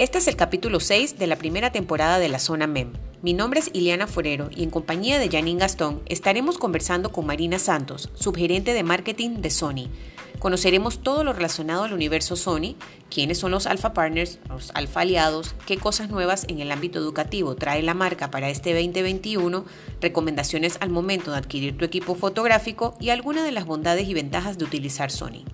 [0.00, 2.94] Este es el capítulo 6 de la primera temporada de la Zona MEM.
[3.20, 7.58] Mi nombre es Ileana Forero y en compañía de Janine Gastón estaremos conversando con Marina
[7.58, 9.90] Santos, subgerente de marketing de Sony.
[10.38, 12.76] Conoceremos todo lo relacionado al universo Sony,
[13.10, 17.54] quiénes son los Alpha Partners, los Alpha Aliados, qué cosas nuevas en el ámbito educativo
[17.54, 19.66] trae la marca para este 2021,
[20.00, 24.56] recomendaciones al momento de adquirir tu equipo fotográfico y algunas de las bondades y ventajas
[24.56, 25.44] de utilizar Sony.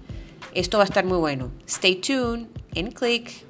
[0.56, 1.50] Esto va a estar muy bueno.
[1.66, 3.45] Stay tuned and click.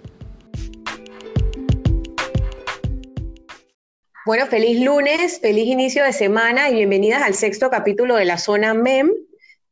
[4.27, 8.75] Bueno, feliz lunes, feliz inicio de semana y bienvenidas al sexto capítulo de la zona
[8.75, 9.13] MEM.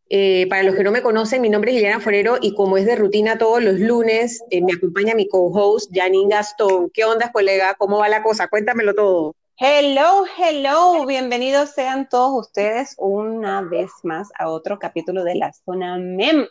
[0.09, 2.87] Eh, para los que no me conocen, mi nombre es Liliana Forero y como es
[2.87, 6.89] de rutina todos los lunes, eh, me acompaña mi co-host Janine Gastón.
[6.95, 7.75] ¿Qué onda, colega?
[7.77, 8.47] ¿Cómo va la cosa?
[8.47, 9.35] Cuéntamelo todo.
[9.59, 15.99] Hello, hello, bienvenidos sean todos ustedes una vez más a otro capítulo de la zona
[15.99, 16.47] MEM.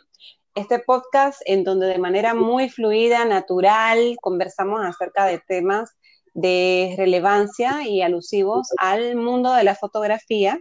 [0.54, 5.96] Este podcast en donde de manera muy fluida, natural, conversamos acerca de temas
[6.34, 10.60] de relevancia y alusivos al mundo de la fotografía.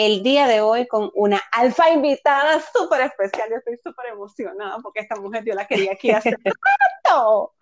[0.00, 3.48] El día de hoy con una alfa invitada súper especial.
[3.50, 6.30] Yo estoy súper emocionada porque esta mujer yo la quería aquí hace
[7.04, 7.52] rato.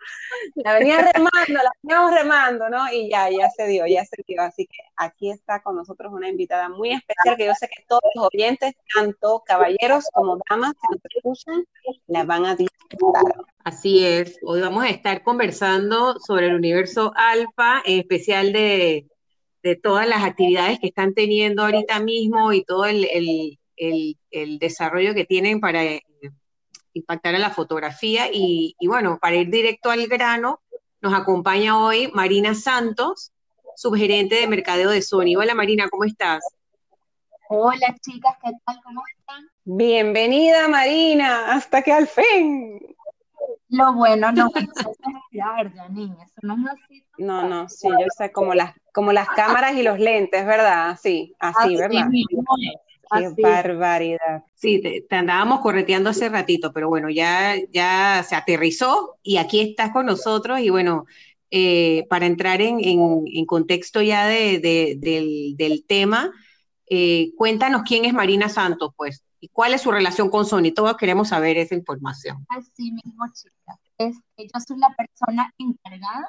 [0.57, 2.93] La venía remando, la veníamos remando, ¿no?
[2.93, 4.43] Y ya, ya se dio, ya se dio.
[4.43, 8.03] Así que aquí está con nosotros una invitada muy especial que yo sé que todos
[8.15, 11.65] los oyentes, tanto caballeros como damas que nos escuchan,
[12.07, 13.47] la van a disfrutar.
[13.65, 19.07] Así es, hoy vamos a estar conversando sobre el universo alfa, en especial de,
[19.75, 23.59] todas las actividades que están teniendo ahorita mismo y todo el,
[24.61, 26.03] desarrollo que tienen para eh,
[26.93, 28.29] impactar a la fotografía.
[28.33, 30.61] Y, bueno, para ir directo al grano,
[31.01, 33.33] nos acompaña hoy Marina Santos,
[33.75, 35.35] subgerente de mercadeo de Sony.
[35.37, 36.45] Hola Marina, ¿cómo estás?
[37.49, 38.81] Hola chicas, ¿qué tal?
[38.85, 39.49] ¿Cómo están?
[39.65, 42.96] Bienvenida Marina, hasta que al fin.
[43.69, 44.67] Lo bueno, no es
[45.33, 47.05] verdad, niña, eso no es así.
[47.19, 50.99] No, no, sí, yo sé, como las, como las cámaras y los lentes, ¿verdad?
[51.03, 52.09] Sí, así, ¿verdad?
[53.11, 54.45] Qué barbaridad.
[54.55, 59.91] Sí, te, andábamos correteando hace ratito, pero bueno, ya, ya se aterrizó y aquí estás
[59.93, 61.07] con nosotros y bueno,
[61.51, 66.33] eh, para entrar en, en, contexto ya de, del, del, tema,
[66.89, 69.26] eh, cuéntanos quién es Marina Santos, pues.
[69.41, 70.73] ¿Y cuál es su relación con Sony?
[70.75, 72.47] Todos queremos saber esa información.
[72.49, 73.79] Así mismo, chicas.
[73.99, 76.29] Este, yo soy la persona encargada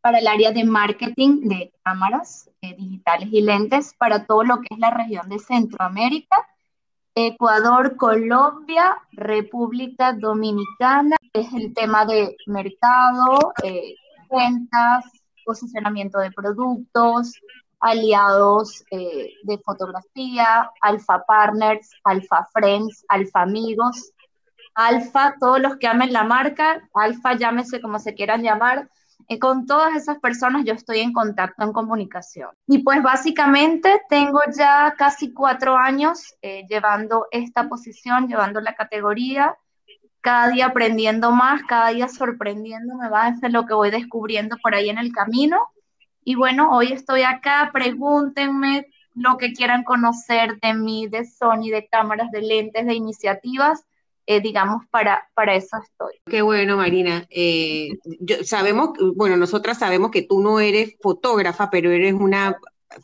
[0.00, 4.68] para el área de marketing de cámaras eh, digitales y lentes para todo lo que
[4.70, 6.36] es la región de Centroamérica,
[7.14, 11.16] Ecuador, Colombia, República Dominicana.
[11.32, 13.94] Es el tema de mercado, eh,
[14.30, 15.04] ventas,
[15.44, 17.34] posicionamiento de productos,
[17.82, 24.12] aliados eh, de fotografía, alfa partners, alfa friends, alfa amigos,
[24.74, 28.88] alfa, todos los que amen la marca, alfa llámese como se quieran llamar.
[29.28, 32.50] y con todas esas personas yo estoy en contacto, en comunicación.
[32.66, 39.56] Y pues básicamente tengo ya casi cuatro años eh, llevando esta posición, llevando la categoría,
[40.20, 44.88] cada día aprendiendo más, cada día sorprendiéndome más de lo que voy descubriendo por ahí
[44.88, 45.58] en el camino.
[46.24, 51.88] Y bueno, hoy estoy acá, pregúntenme lo que quieran conocer de mí, de Sony, de
[51.90, 53.84] cámaras, de lentes, de iniciativas.
[54.24, 56.14] Eh, digamos, para, para eso estoy.
[56.26, 57.26] Qué bueno, Marina.
[57.28, 57.98] Eh,
[58.44, 62.56] sabemos, bueno, nosotras sabemos que tú no eres fotógrafa, pero eres una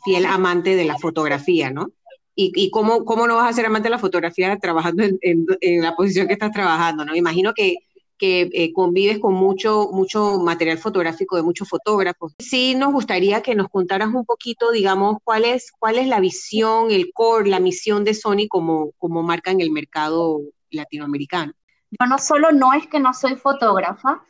[0.05, 1.89] fiel amante de la fotografía, ¿no?
[2.35, 5.19] ¿Y, y cómo, cómo no vas a ser amante de la fotografía trabajando en,
[5.59, 7.13] en la posición que estás trabajando, ¿no?
[7.13, 7.75] Imagino que
[8.19, 12.35] que eh, convives con mucho, mucho material fotográfico de muchos fotógrafos.
[12.37, 16.91] Sí nos gustaría que nos contaras un poquito, digamos, cuál es, cuál es la visión,
[16.91, 21.53] el core, la misión de Sony como, como marca en el mercado latinoamericano.
[21.91, 24.23] Yo no solo no es que no soy fotógrafa,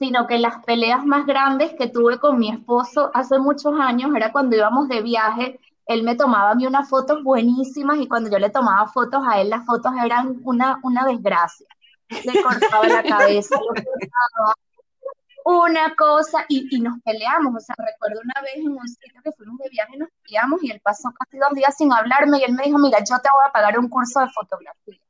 [0.00, 4.32] sino que las peleas más grandes que tuve con mi esposo hace muchos años era
[4.32, 8.38] cuando íbamos de viaje, él me tomaba a mí unas fotos buenísimas y cuando yo
[8.38, 11.66] le tomaba fotos a él, las fotos eran una, una desgracia
[12.24, 13.58] le cortaba la cabeza,
[15.44, 17.54] una cosa y, y, nos peleamos.
[17.56, 20.70] O sea, recuerdo una vez en un sitio que fuimos de viaje, nos peleamos y
[20.70, 23.44] él pasó casi dos días sin hablarme y él me dijo, mira, yo te voy
[23.46, 25.00] a pagar un curso de fotografía.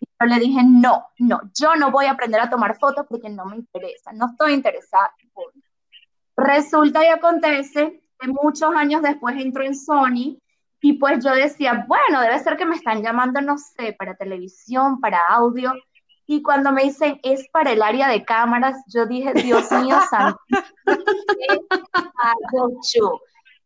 [0.00, 3.30] Y yo le dije, no, no, yo no voy a aprender a tomar fotos porque
[3.30, 5.14] no me interesa, no estoy interesada.
[6.36, 10.38] Resulta y acontece que muchos años después entró en Sony
[10.80, 15.00] y pues yo decía, bueno, debe ser que me están llamando, no sé, para televisión,
[15.00, 15.72] para audio.
[16.26, 20.40] Y cuando me dicen, es para el área de cámaras, yo dije, Dios mío, santo,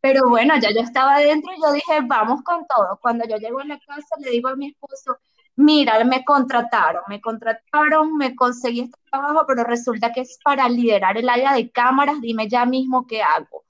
[0.01, 2.99] Pero bueno, ya yo estaba adentro y yo dije, vamos con todo.
[3.01, 5.19] Cuando yo llego a la casa, le digo a mi esposo,
[5.57, 11.17] mira, me contrataron, me contrataron, me conseguí este trabajo, pero resulta que es para liderar
[11.17, 13.65] el área de cámaras, dime ya mismo qué hago.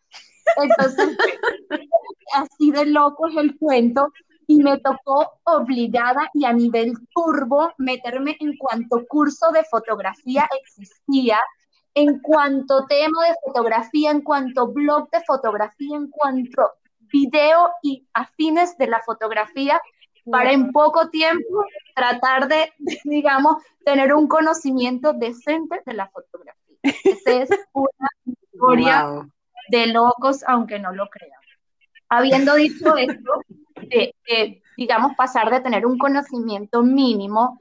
[0.57, 1.17] Entonces,
[2.35, 4.13] así de loco es el cuento
[4.51, 11.39] y me tocó obligada y a nivel turbo meterme en cuanto curso de fotografía existía,
[11.95, 16.73] en cuanto tema de fotografía, en cuanto blog de fotografía, en cuanto
[17.13, 19.81] video y afines de la fotografía,
[20.29, 21.65] para en poco tiempo
[21.95, 22.73] tratar de,
[23.05, 26.77] digamos, tener un conocimiento decente de la fotografía.
[26.83, 29.07] Esa es una historia
[29.69, 31.39] de locos, aunque no lo crean.
[32.09, 33.33] Habiendo dicho esto,
[33.89, 37.59] de, digamos, pasar de tener un conocimiento mínimo,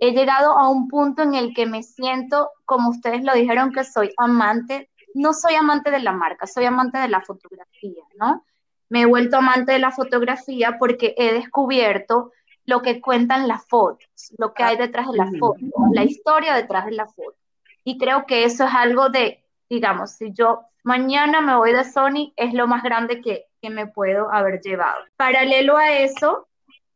[0.00, 3.84] he llegado a un punto en el que me siento, como ustedes lo dijeron, que
[3.84, 8.44] soy amante, no soy amante de la marca, soy amante de la fotografía, ¿no?
[8.88, 12.32] Me he vuelto amante de la fotografía porque he descubierto
[12.66, 14.08] lo que cuentan las fotos,
[14.38, 15.60] lo que hay detrás de la foto,
[15.92, 17.36] la historia detrás de la foto.
[17.84, 22.32] Y creo que eso es algo de, digamos, si yo mañana me voy de Sony,
[22.36, 25.00] es lo más grande que, que me puedo haber llevado.
[25.16, 26.46] Paralelo a eso,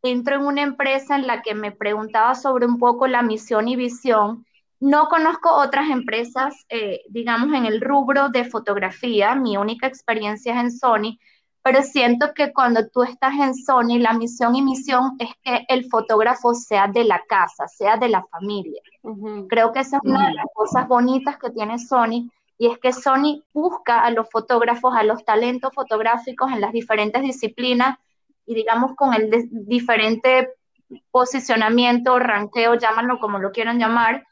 [0.03, 3.77] entro en una empresa en la que me preguntaba sobre un poco la misión y
[3.77, 4.45] visión.
[4.79, 9.35] No conozco otras empresas, eh, digamos, en el rubro de fotografía.
[9.35, 11.19] Mi única experiencia es en Sony,
[11.63, 15.87] pero siento que cuando tú estás en Sony, la misión y misión es que el
[15.87, 18.83] fotógrafo sea de la casa, sea de la familia.
[19.49, 22.93] Creo que esa es una de las cosas bonitas que tiene Sony, y es que
[22.93, 27.99] Sony busca a los fotógrafos, a los talentos fotográficos en las diferentes disciplinas
[28.45, 30.51] y digamos con el diferente
[31.11, 34.27] posicionamiento, ranqueo, llámanlo como lo quieran llamar,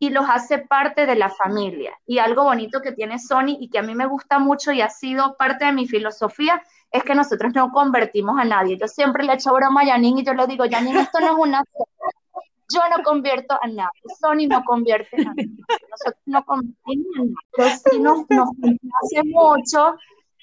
[0.00, 1.92] y los hace parte de la familia.
[2.06, 4.90] Y algo bonito que tiene Sony y que a mí me gusta mucho y ha
[4.90, 8.78] sido parte de mi filosofía es que nosotros no convertimos a nadie.
[8.78, 11.38] Yo siempre le echo broma a Janine y yo le digo, Janine, esto no es
[11.38, 11.62] una
[12.72, 15.48] yo no convierto a nadie, Sony no convierte a nadie,
[15.90, 18.50] nosotros no convertimos a nadie, pero sí nos, nos
[19.02, 19.96] hace mucho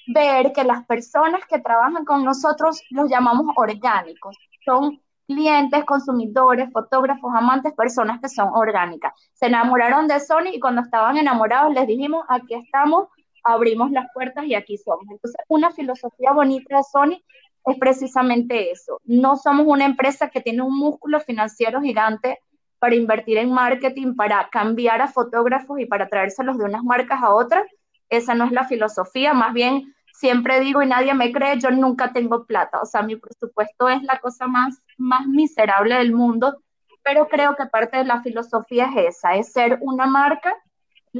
[0.08, 7.32] ver que las personas que trabajan con nosotros los llamamos orgánicos, son clientes, consumidores, fotógrafos,
[7.34, 9.12] amantes, personas que son orgánicas.
[9.32, 13.08] Se enamoraron de Sony y cuando estaban enamorados les dijimos, aquí estamos,
[13.42, 15.04] abrimos las puertas y aquí somos.
[15.10, 17.22] Entonces, una filosofía bonita de Sony
[17.66, 19.00] es precisamente eso.
[19.04, 22.38] No somos una empresa que tiene un músculo financiero gigante
[22.78, 27.34] para invertir en marketing, para cambiar a fotógrafos y para traérselos de unas marcas a
[27.34, 27.66] otras.
[28.08, 32.12] Esa no es la filosofía, más bien siempre digo y nadie me cree, yo nunca
[32.12, 36.62] tengo plata, o sea, mi presupuesto es la cosa más, más miserable del mundo,
[37.02, 40.54] pero creo que parte de la filosofía es esa, es ser una marca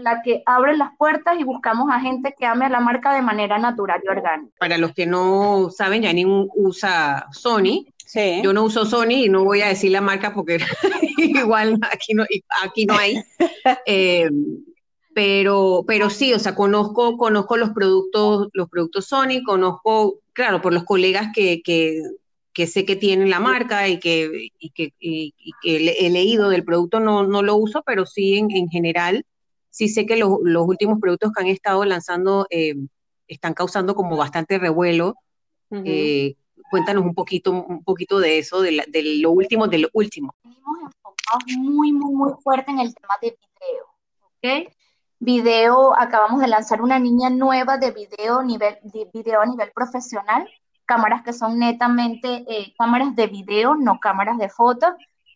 [0.02, 3.22] la que abre las puertas y buscamos a gente que ame a la marca de
[3.22, 4.54] manera natural y orgánica.
[4.58, 7.87] Para los que no saben, Janine usa Sony.
[8.04, 8.40] Sí.
[8.43, 10.58] Yo no uso Sony y no voy a decir la marca porque
[11.19, 12.25] igual aquí no,
[12.62, 13.16] aquí no hay.
[13.84, 14.31] Eh,
[15.16, 20.75] pero, pero sí, o sea, conozco, conozco los productos, los productos Sony, conozco, claro, por
[20.75, 22.02] los colegas que, que,
[22.52, 25.32] que sé que tienen la marca y que, y que, y,
[25.62, 29.25] que he leído del producto, no, no lo uso, pero sí en, en general
[29.76, 30.31] sí sé que los,
[30.67, 32.76] últimos productos que han estado lanzando eh,
[33.28, 35.17] están causando como bastante revuelo.
[35.70, 36.34] Eh,
[36.70, 38.73] cuéntanos un poquito, un poquito de eso, de,
[39.20, 40.34] lo último, de lo último.
[40.43, 44.73] Venimos enfocados muy, muy, muy fuerte en el tema de video, ¿ok?
[45.18, 50.49] Video, acabamos de lanzar una línea nueva de video, nivel, de video a nivel profesional,
[50.87, 54.87] cámaras que son netamente eh, cámaras de video, no cámaras de foto,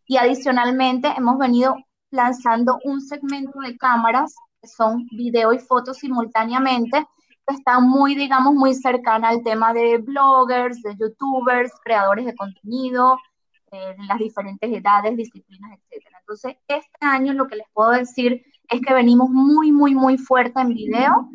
[0.06, 1.76] y adicionalmente hemos venido
[2.10, 7.06] lanzando un segmento de cámaras que son video y fotos simultáneamente,
[7.46, 13.18] que están muy, digamos, muy cercana al tema de bloggers, de youtubers, creadores de contenido,
[13.72, 16.04] eh, las diferentes edades, disciplinas, etc.
[16.20, 20.60] Entonces, este año lo que les puedo decir es que venimos muy, muy, muy fuerte
[20.60, 21.30] en video,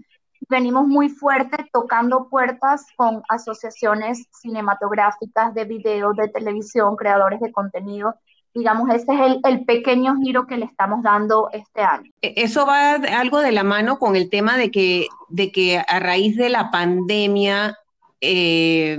[0.50, 8.16] venimos muy fuerte tocando puertas con asociaciones cinematográficas de video, de televisión, creadores de contenido,
[8.56, 12.10] digamos, ese es el, pequeño giro que le estamos dando este año.
[12.22, 16.00] E, eso va algo de la mano con el tema de que, de que a
[16.00, 17.78] raíz de la pandemia,
[18.22, 18.98] eh,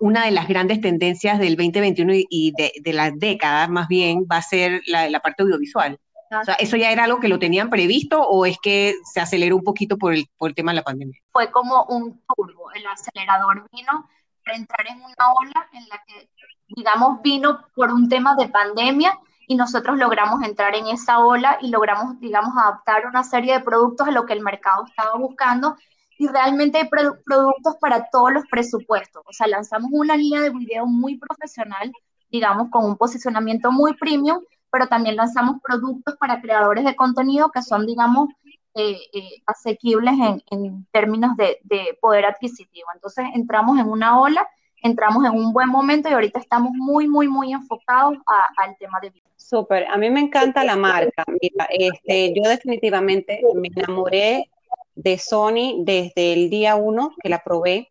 [0.00, 4.42] una de las grandes tendencias del 2021 y de, la década más bien va a
[4.42, 6.00] ser la, parte audiovisual.
[6.30, 9.54] O sea, ¿eso ya era algo que lo tenían previsto o es que se aceleró
[9.54, 11.20] un poquito por el, por el tema de la pandemia?
[11.30, 14.08] Fue como un turbo, el acelerador vino
[14.42, 16.28] para entrar en una ola en la que
[16.74, 21.68] digamos, vino por un tema de pandemia y nosotros logramos entrar en esa ola y
[21.70, 25.76] logramos, digamos, adaptar una serie de productos a lo que el mercado estaba buscando
[26.18, 29.22] y realmente hay productos para todos los presupuestos.
[29.26, 31.92] O sea, lanzamos una línea de video muy profesional
[32.32, 37.62] digamos, con un posicionamiento muy premium, pero también lanzamos productos para creadores de contenido que
[37.62, 38.30] son, digamos,
[38.74, 40.14] eh, eh, asequibles
[40.50, 41.58] en, términos de,
[42.00, 42.88] poder adquisitivo.
[42.94, 44.48] Entonces entramos en una ola,
[44.82, 48.18] entramos en un buen momento y ahorita estamos muy, muy, muy enfocados
[48.56, 49.24] al tema de vida.
[49.36, 51.24] Súper, a mí me encanta la marca.
[51.40, 54.50] Mira, este, yo definitivamente me enamoré
[54.94, 57.88] de Sony desde el día uno que la probé.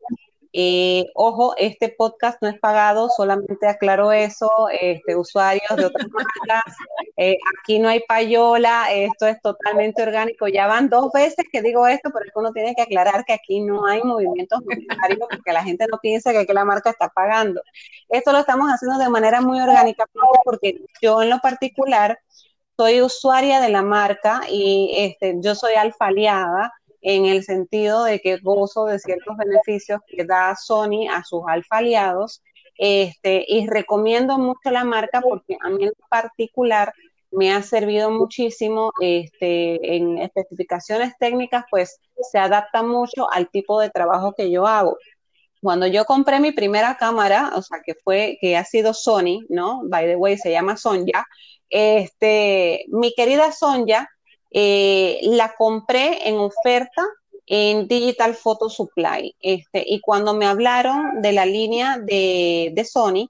[0.54, 6.76] Eh, ojo, este podcast no es pagado, solamente aclaro eso, este, usuarios de otras marcas,
[7.16, 11.88] eh, aquí no hay payola, esto es totalmente orgánico, ya van dos veces que digo
[11.88, 15.54] esto, pero es que uno tiene que aclarar que aquí no hay movimientos monetarios porque
[15.54, 17.62] la gente no piensa que la marca está pagando.
[18.10, 20.06] Esto lo estamos haciendo de manera muy orgánica
[20.44, 22.20] porque yo en lo particular
[22.78, 28.20] soy usuaria de la marca y este, yo soy alfa aliada en el sentido de
[28.20, 32.42] que gozo de ciertos beneficios que da Sony a sus alfa aliados.
[32.78, 36.94] Este, y recomiendo mucho la marca porque a mí en particular
[37.32, 42.00] me ha servido muchísimo este, en especificaciones técnicas, pues
[42.32, 44.98] se adapta mucho al tipo de trabajo que yo hago.
[45.62, 49.82] Cuando yo compré mi primera cámara, o sea, que fue, que ha sido Sony, ¿no?
[49.86, 51.26] By the way, se llama Sonja.
[51.70, 54.10] Este, mi querida Sonja,
[54.52, 57.08] eh, la compré en oferta
[57.46, 59.36] en Digital Photo Supply.
[59.40, 63.30] Este, y cuando me hablaron de la línea de, Sony,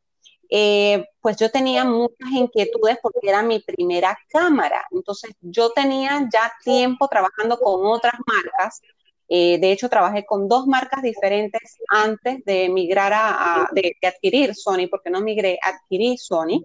[0.49, 4.83] eh, pues yo tenía muchas inquietudes porque era mi primera cámara.
[4.91, 8.81] Entonces yo tenía ya tiempo trabajando con otras marcas.
[9.29, 14.53] Eh, de hecho, trabajé con dos marcas diferentes antes de migrar a, de, de, adquirir
[14.55, 16.61] Sony, porque no migré, adquirí Sony.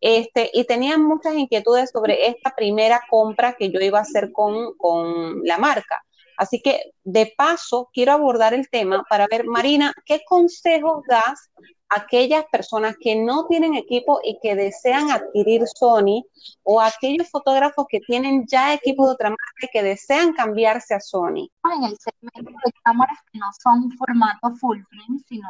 [0.00, 4.74] Este, y tenía muchas inquietudes sobre esta primera compra que yo iba a hacer con,
[4.76, 6.02] con la marca.
[6.38, 11.50] Así que de paso quiero abordar el tema para ver, Marina, ¿qué consejos das
[11.88, 16.22] a aquellas personas que no tienen equipo y que desean adquirir Sony
[16.62, 20.94] o a aquellos fotógrafos que tienen ya equipo de otra marca y que desean cambiarse
[20.94, 21.50] a Sony?
[21.74, 25.48] En el segmento de cámaras que no son formato full frame, sino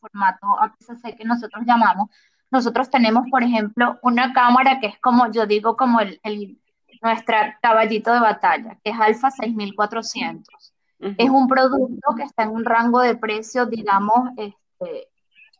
[0.00, 2.08] formato APS-C que nosotros llamamos,
[2.50, 6.20] nosotros tenemos, por ejemplo, una cámara que es como, yo digo, como el,
[7.02, 10.72] nuestra caballito de batalla, que es Alpha 6400.
[10.98, 15.08] Es un producto que está en un rango de precio, digamos, este,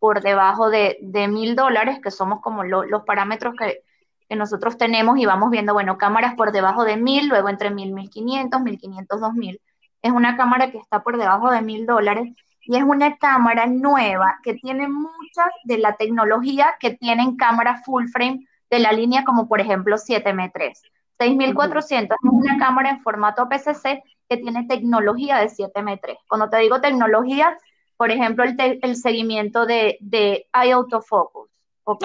[0.01, 3.83] por debajo de mil dólares, que somos como los parámetros que,
[4.29, 7.93] que, nosotros tenemos y vamos viendo, bueno, cámaras por debajo de mil, luego entre mil,
[7.93, 9.61] mil quinientos, mil quinientos, dos mil.
[10.01, 12.35] Es una cámara que está por debajo de mil dólares
[12.67, 18.07] y es una cámara nueva que tiene mucha de la tecnología que tienen cámaras full
[18.09, 20.73] frame de la línea como por ejemplo 7M3.
[21.19, 26.19] 6400 es una cámara en formato PCC que tiene tecnología de 7M3.
[26.29, 27.57] Cuando te digo tecnología,
[27.97, 31.49] por ejemplo, el, seguimiento de, de autofocus,
[31.85, 32.05] ¿ok?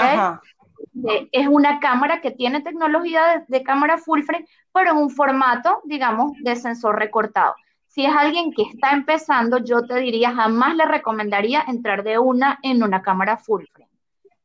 [1.08, 5.10] Eh, es una cámara que tiene tecnología de, de cámara full frame, pero en un
[5.10, 7.56] formato, digamos, de sensor recortado.
[7.92, 12.58] Si es alguien que está empezando, yo te diría, jamás le recomendaría entrar de una
[12.64, 13.92] en una cámara full frame.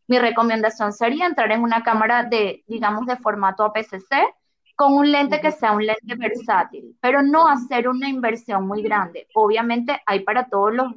[0.09, 4.17] Mi recomendación sería entrar en una cámara de, digamos, de formato APS-C
[4.75, 9.29] con un lente que sea un lente versátil, pero no hacer una inversión muy grande.
[9.35, 10.93] Obviamente hay para todos los,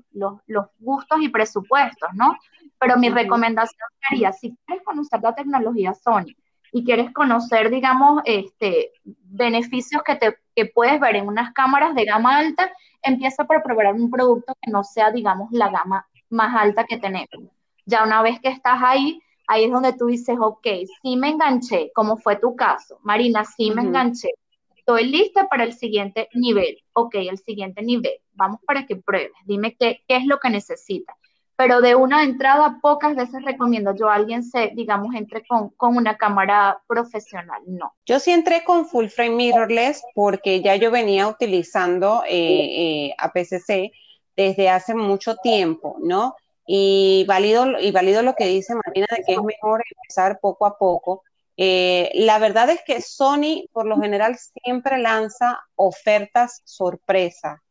[0.47, 2.35] los gustos y presupuestos, ¿no?
[2.79, 6.33] Pero mi recomendación sería, si quieres conocer la tecnología Sony,
[6.71, 12.05] y quieres conocer, digamos, este, beneficios que, te, que puedes ver en unas cámaras de
[12.05, 12.71] gama alta,
[13.01, 17.51] empieza por probar un producto que no sea, digamos, la gama más alta que tenemos.
[17.85, 20.67] Ya una vez que estás ahí, ahí es donde tú dices, ok,
[21.01, 22.99] sí me enganché, como fue tu caso.
[23.03, 24.29] Marina, sí me enganché.
[24.75, 26.77] Estoy lista para el siguiente nivel.
[26.93, 28.13] Ok, el siguiente nivel.
[28.33, 29.33] Vamos para que pruebes.
[29.45, 31.15] Dime qué, qué es lo que necesitas
[31.59, 35.97] pero de una entrada pocas veces recomiendo yo a alguien se, digamos, entre con, con,
[35.97, 37.93] una cámara profesional, no.
[38.05, 43.91] Yo sí entré con full frame mirrorless porque ya yo venía utilizando eh, eh, APC-C
[44.37, 46.33] desde hace mucho tiempo, ¿no?
[46.65, 50.77] Y valido, y valido lo que dice Marina de que es mejor empezar poco a
[50.77, 51.23] poco.
[51.57, 57.61] Eh, la verdad es que Sony por lo general siempre lanza ofertas sorpresa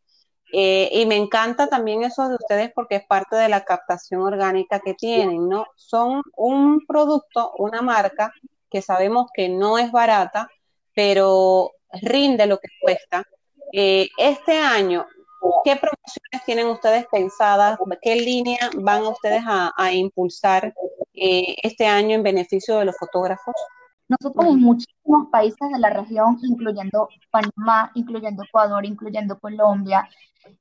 [0.52, 4.81] eh, y me encanta también eso de ustedes porque es parte de la captación orgánica
[4.81, 5.67] que tienen, ¿no?
[5.76, 8.33] Son un producto, una marca
[8.71, 10.49] que sabemos que no es barata,
[10.95, 13.25] pero rinde lo que cuesta.
[13.73, 15.07] Eh, este año,
[15.64, 17.78] ¿qué promociones tienen ustedes pensadas?
[18.00, 20.75] ¿Qué línea van ustedes a, impulsar
[21.14, 23.55] eh, este año en beneficio de los fotógrafos?
[24.08, 30.08] Nosotros en muchísimos países de la región, incluyendo Panamá, incluyendo Ecuador, incluyendo Colombia,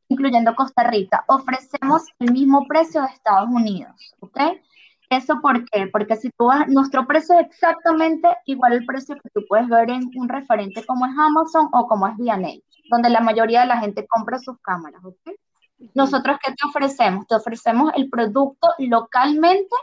[0.10, 4.38] incluyendo Costa Rica, ofrecemos el mismo precio de Estados Unidos, ¿ok?
[5.10, 5.88] ¿Eso por qué?
[5.88, 9.90] Porque si tú vas, nuestro precio es exactamente igual al precio que tú puedes ver
[9.90, 13.80] en un referente como es Amazon o como es V&A, donde la mayoría de la
[13.80, 15.16] gente compra sus cámaras, ¿ok?
[15.94, 17.28] Nosotros, ¿qué te ofrecemos?
[17.28, 19.76] Te ofrecemos el producto localmente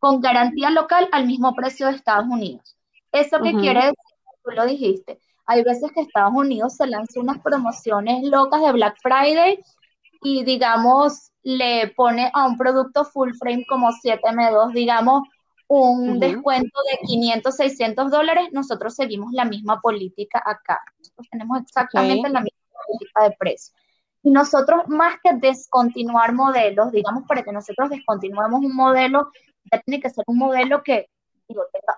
[0.00, 2.76] con garantía local al mismo precio de Estados Unidos.
[3.14, 3.94] ¿Eso qué quiere decir?
[4.42, 5.20] Tú lo dijiste.
[5.46, 9.62] Hay veces que Estados Unidos se lanza unas promociones locas de Black Friday
[10.22, 15.22] y, digamos, le pone a un producto full frame como 7M2, digamos,
[15.68, 20.80] un descuento de 500, 600 dólares, nosotros seguimos la misma política acá.
[20.98, 23.74] Nosotros tenemos exactamente la misma política de precio.
[24.22, 29.30] Y nosotros, más que descontinuar modelos, digamos, para que nosotros descontinuemos un modelo,
[29.70, 31.08] ya tiene que ser un modelo que,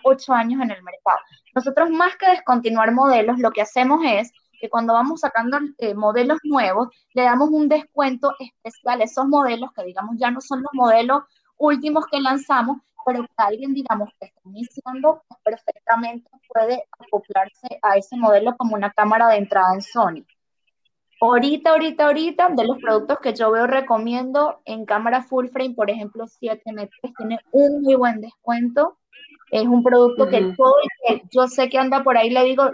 [0.04, 1.18] ocho años en el mercado.
[1.54, 6.38] Nosotros, más que descontinuar modelos, lo que hacemos es que cuando vamos sacando eh, modelos
[6.44, 10.70] nuevos, le damos un descuento especial a esos modelos que, digamos, ya no son los
[10.72, 11.24] modelos
[11.58, 17.96] últimos que lanzamos, pero que alguien, digamos, que está iniciando, pues, perfectamente puede acoplarse a
[17.96, 20.24] ese modelo como una cámara de entrada en Sony.
[21.20, 25.90] Ahorita, ahorita, ahorita, de los productos que yo veo recomiendo en cámara full frame, por
[25.90, 28.98] ejemplo, 7M3 tiene un muy buen descuento.
[29.50, 30.74] Es un producto que todo
[31.06, 32.70] que yo sé que anda por ahí, le digo,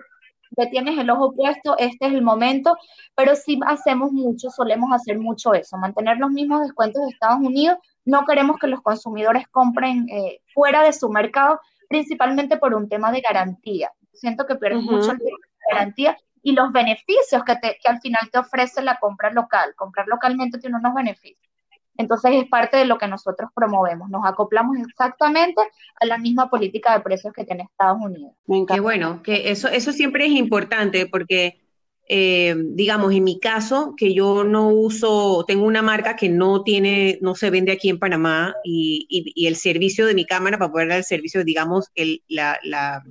[0.57, 2.77] le tienes el ojo puesto, este es el momento,
[3.15, 7.79] pero sí hacemos mucho, solemos hacer mucho eso, mantener los mismos descuentos de Estados Unidos.
[8.05, 13.13] No queremos que los consumidores compren eh, fuera de su mercado, principalmente por un tema
[13.13, 13.91] de garantía.
[14.13, 15.31] Siento que pierden mucho el de
[15.71, 19.75] garantía y los beneficios que, te, que al final te ofrece la compra local.
[19.77, 21.52] Comprar localmente tiene unos beneficios.
[21.97, 24.09] Entonces es parte de lo que nosotros promovemos.
[24.09, 25.61] Nos acoplamos exactamente
[26.01, 28.33] a la misma política de precios que tiene Estados Unidos.
[28.69, 31.61] Qué bueno, que eso, eso siempre es importante porque,
[32.09, 37.19] eh, digamos, en mi caso, que yo no uso, tengo una marca que no tiene,
[37.21, 40.89] no se vende aquí en Panamá y, y, el servicio de mi cámara para poder
[40.89, 43.05] dar el servicio, digamos, el, la, la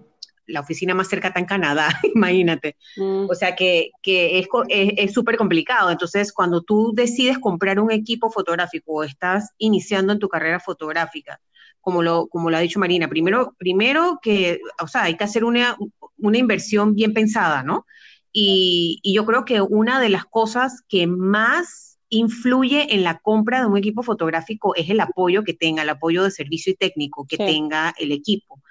[0.51, 2.77] la oficina más cerca está en Canadá, imagínate.
[2.97, 3.27] Mm.
[3.29, 5.91] O sea que, es súper complicado.
[5.91, 11.39] Entonces, cuando tú decides comprar un equipo fotográfico o estás iniciando en tu carrera fotográfica,
[11.79, 15.43] como lo, como lo ha dicho Marina, primero, primero que, o sea, hay que hacer
[15.43, 15.75] una,
[16.17, 17.85] una inversión bien pensada, ¿no?
[18.31, 23.61] Y, y yo creo que una de las cosas que más influye en la compra
[23.61, 27.25] de un equipo fotográfico es el apoyo que tenga, el apoyo de servicio y técnico
[27.25, 28.61] que tenga el equipo.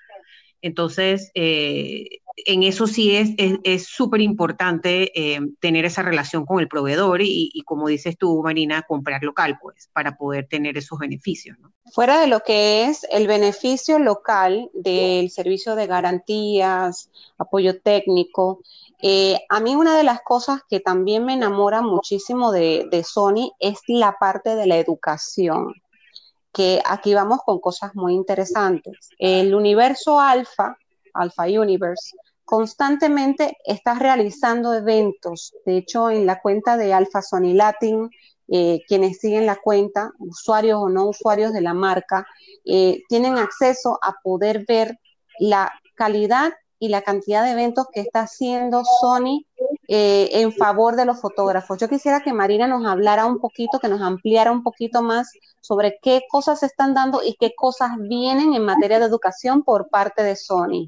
[0.62, 3.16] Entonces, eh, en eso sí
[3.64, 8.82] es súper importante eh, tener esa relación con el proveedor y, como dices tú, Marina,
[8.86, 11.56] comprar local, pues, para poder tener esos beneficios.
[11.92, 18.60] Fuera de lo que es el beneficio local del servicio de garantías, apoyo técnico,
[19.02, 23.78] eh, a mí una de las cosas que también me enamora muchísimo de Sony es
[23.88, 25.74] la parte de la educación
[26.52, 29.10] que aquí vamos con cosas muy interesantes.
[29.18, 30.76] El universo alfa,
[31.14, 35.54] Alpha Universe, constantemente está realizando eventos.
[35.64, 38.10] De hecho, en la cuenta de Alpha Sony Latin,
[38.48, 42.26] eh, quienes siguen la cuenta, usuarios o no usuarios de la marca,
[42.64, 44.98] eh, tienen acceso a poder ver
[45.38, 49.46] la calidad y la cantidad de eventos que está haciendo Sony
[49.92, 51.76] eh, en favor de los fotógrafos.
[51.80, 55.98] Yo quisiera que Marina nos hablara un poquito, que nos ampliara un poquito más sobre
[56.00, 60.22] qué cosas se están dando y qué cosas vienen en materia de educación por parte
[60.22, 60.86] de Sony.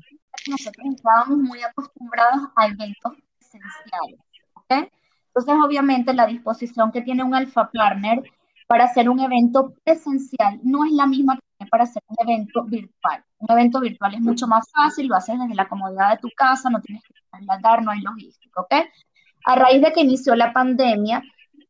[0.48, 4.20] Nosotros estábamos muy acostumbrados a eventos esenciales.
[4.68, 8.22] Entonces, obviamente, la disposición que tiene un Alpha Partner
[8.68, 13.24] para hacer un evento presencial no es la misma que para hacer un evento virtual.
[13.42, 16.70] Un evento virtual es mucho más fácil, lo haces desde la comodidad de tu casa,
[16.70, 18.74] no tienes que trasladar, no hay logística, ¿ok?
[19.46, 21.22] A raíz de que inició la pandemia,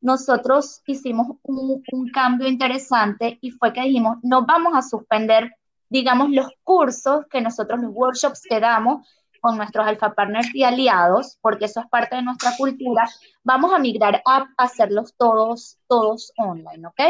[0.02, 5.50] nosotros hicimos un, un cambio interesante y fue que dijimos, no vamos a suspender,
[5.88, 9.08] digamos, los cursos que nosotros, los workshops que damos,
[9.40, 13.08] con nuestros alfa partners y aliados, porque eso es parte de nuestra cultura,
[13.42, 17.00] vamos a migrar a hacerlos todos, todos online, ¿ok?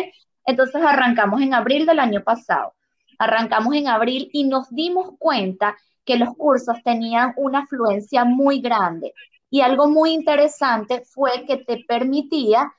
[0.46, 2.74] Entonces arrancamos en abril del año pasado.
[3.22, 9.14] Arrancamos en abril y nos dimos cuenta que los cursos tenían una afluencia muy grande.
[9.48, 12.72] Y algo muy interesante fue que te permitía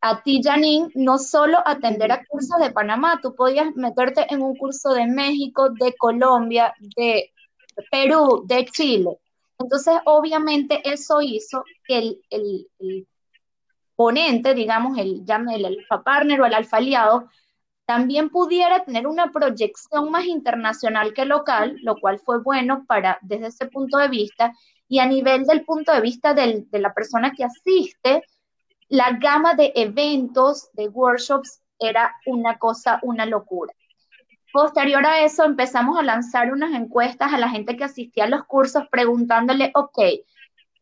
[0.00, 4.56] a ti, Janine, no solo atender a cursos de Panamá, tú podías meterte en un
[4.56, 7.32] curso de México, de Colombia, de
[7.88, 9.18] Perú, de Chile.
[9.56, 12.66] Entonces, obviamente, eso hizo que el,
[13.94, 17.28] ponente, digamos, el, el alfa partner o el alfa aliado,
[17.86, 23.46] también pudiera tener una proyección más internacional que local, lo cual fue bueno para desde
[23.46, 24.52] ese punto de vista.
[24.88, 28.22] Y a nivel del punto de vista de la persona que asiste,
[28.88, 33.72] la gama de eventos, de workshops, era una cosa, una locura.
[34.52, 38.44] Posterior a eso, empezamos a lanzar unas encuestas a la gente que asistía a los
[38.44, 39.98] cursos preguntándole, ok,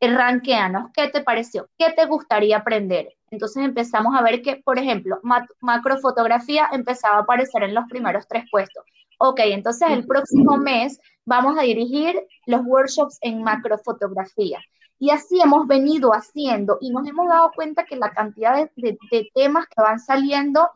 [0.00, 1.68] ranqueanos, ¿qué te pareció?
[1.78, 3.08] ¿Qué te gustaría aprender?
[3.34, 5.20] Entonces empezamos a ver que, por ejemplo,
[5.60, 8.84] macrofotografía empezaba a aparecer en los primeros tres puestos.
[9.18, 12.14] Ok, entonces el próximo mes vamos a dirigir
[12.46, 14.60] los workshops en macrofotografía.
[15.00, 18.98] Y así hemos venido haciendo y nos hemos dado cuenta que la cantidad de,
[19.34, 20.70] temas que van saliendo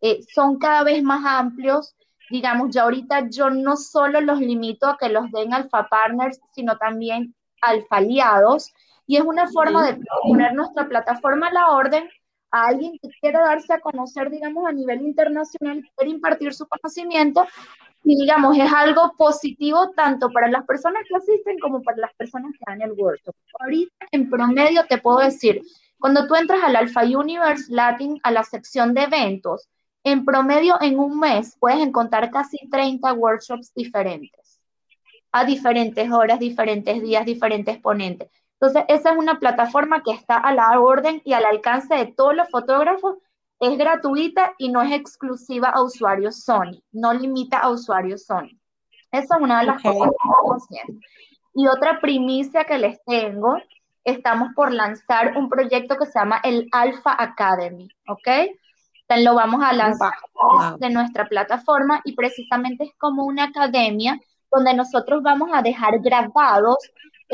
[0.00, 1.94] eh, son cada vez más amplios.
[2.30, 6.76] Digamos, ya ahorita yo no solo los limito a que los den alfa partners, sino
[6.78, 8.72] también alfa aliados.
[9.06, 12.08] Y es una forma de poner nuestra plataforma a la orden
[12.52, 17.46] a alguien que quiera darse a conocer, digamos, a nivel internacional, quiere impartir su conocimiento
[18.04, 22.52] y digamos, es algo positivo tanto para las personas que asisten como para las personas
[22.52, 23.34] que dan el workshop.
[23.60, 25.62] Ahorita, en promedio, te puedo decir,
[25.98, 29.68] cuando tú entras al Alpha Universe Latin, a la sección de eventos,
[30.04, 34.60] en promedio, en un mes, puedes encontrar casi 30 workshops diferentes,
[35.30, 38.28] a diferentes horas, diferentes días, diferentes ponentes.
[38.62, 42.36] Entonces, esa es una plataforma que está a la orden y al alcance de todos
[42.36, 43.16] los fotógrafos
[43.58, 48.56] es gratuita y no es exclusiva a usuarios Sony, no limita a usuarios Sony.
[49.10, 51.00] Esa es una de las cosas que estamos haciendo.
[51.54, 53.56] Y otra primicia que les tengo,
[54.04, 58.28] estamos por lanzar un proyecto que se llama el Alpha Academy, ¿ok?
[58.28, 60.12] Entonces lo vamos a lanzar
[60.78, 64.20] de nuestra plataforma y precisamente es como una academia
[64.52, 66.76] donde nosotros vamos a dejar grabados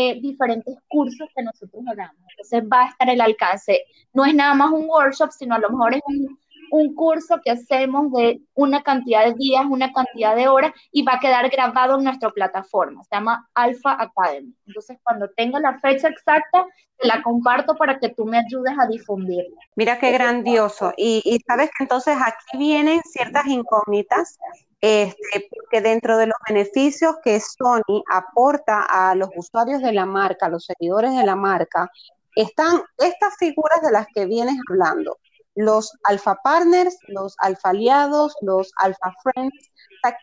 [0.01, 2.23] eh, diferentes cursos que nosotros hagamos.
[2.31, 3.85] Entonces va a estar el alcance.
[4.13, 6.39] No es nada más un workshop, sino a lo mejor es un,
[6.71, 11.15] un curso que hacemos de una cantidad de días, una cantidad de horas y va
[11.15, 13.03] a quedar grabado en nuestra plataforma.
[13.05, 14.55] Se llama Alpha Academy.
[14.67, 16.67] Entonces, cuando tenga la fecha exacta,
[17.01, 19.57] la comparto para que tú me ayudes a difundirla.
[19.77, 20.93] Mira qué grandioso.
[20.97, 24.39] Y, y sabes que entonces aquí vienen ciertas incógnitas
[24.81, 30.47] este, porque dentro de los beneficios que Sony aporta a los usuarios de la marca,
[30.47, 31.91] a los seguidores de la marca,
[32.37, 35.19] están estas figuras de las que vienes hablando,
[35.59, 39.71] los alfa partners, los alfa aliados, los alfa friends.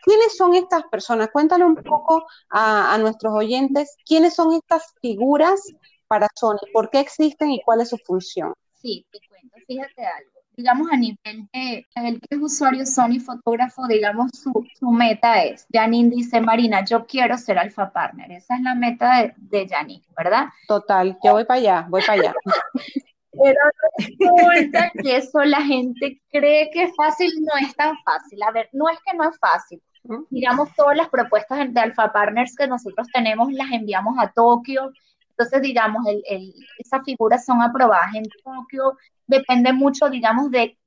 [0.02, 1.28] ¿Quiénes son estas personas?
[1.30, 5.60] Cuéntale un poco a, a nuestros oyentes, ¿quiénes son estas figuras
[6.08, 6.58] para Sony?
[6.72, 8.54] ¿Por qué existen y cuál es su función?
[8.74, 9.56] Sí, te cuento.
[9.66, 14.90] Fíjate algo digamos, a nivel de el que es usuario Sony fotógrafo, digamos, su, su,
[14.90, 18.32] meta es, Janine dice, Marina, yo quiero ser alfa partner.
[18.32, 20.46] Esa es la meta de, de Janine, ¿verdad?
[20.66, 22.34] Total, yo voy para allá, voy para allá.
[23.42, 23.58] Pero
[23.98, 28.42] resulta que eso la gente cree que es fácil, no es tan fácil.
[28.42, 29.82] A ver, no es que no es fácil.
[30.30, 34.92] Digamos, todas las propuestas de Alpha Partners que nosotros tenemos las enviamos a Tokio.
[35.30, 38.96] Entonces, digamos, el, el, esas figuras son aprobadas en Tokio,
[39.26, 40.78] depende mucho, digamos, de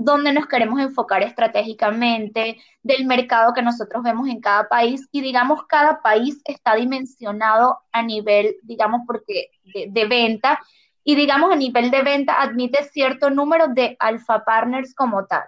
[0.00, 5.66] dónde nos queremos enfocar estratégicamente, del mercado que nosotros vemos en cada país y digamos
[5.66, 10.58] cada país está dimensionado a nivel, digamos, porque de, venta
[11.04, 15.44] y digamos a nivel de venta admite cierto número de alfa partners como tal.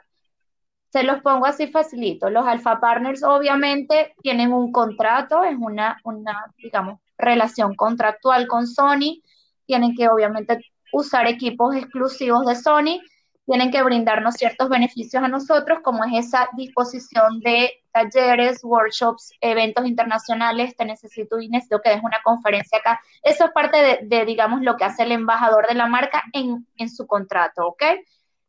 [0.91, 2.29] Se los pongo así facilito.
[2.29, 9.23] Los alfa partners obviamente tienen un contrato, es una, una digamos, relación contractual con Sony,
[9.67, 10.59] tienen que obviamente
[10.93, 13.01] usar equipos exclusivos de Sony,
[13.47, 19.87] tienen que brindarnos ciertos beneficios a nosotros, como es esa disposición de talleres, workshops, eventos
[19.87, 23.01] internacionales, te necesito y necesito que des una conferencia acá.
[23.23, 26.89] Eso es parte de, digamos, lo que hace el embajador de la marca en, en
[26.89, 27.83] su contrato, ¿ok?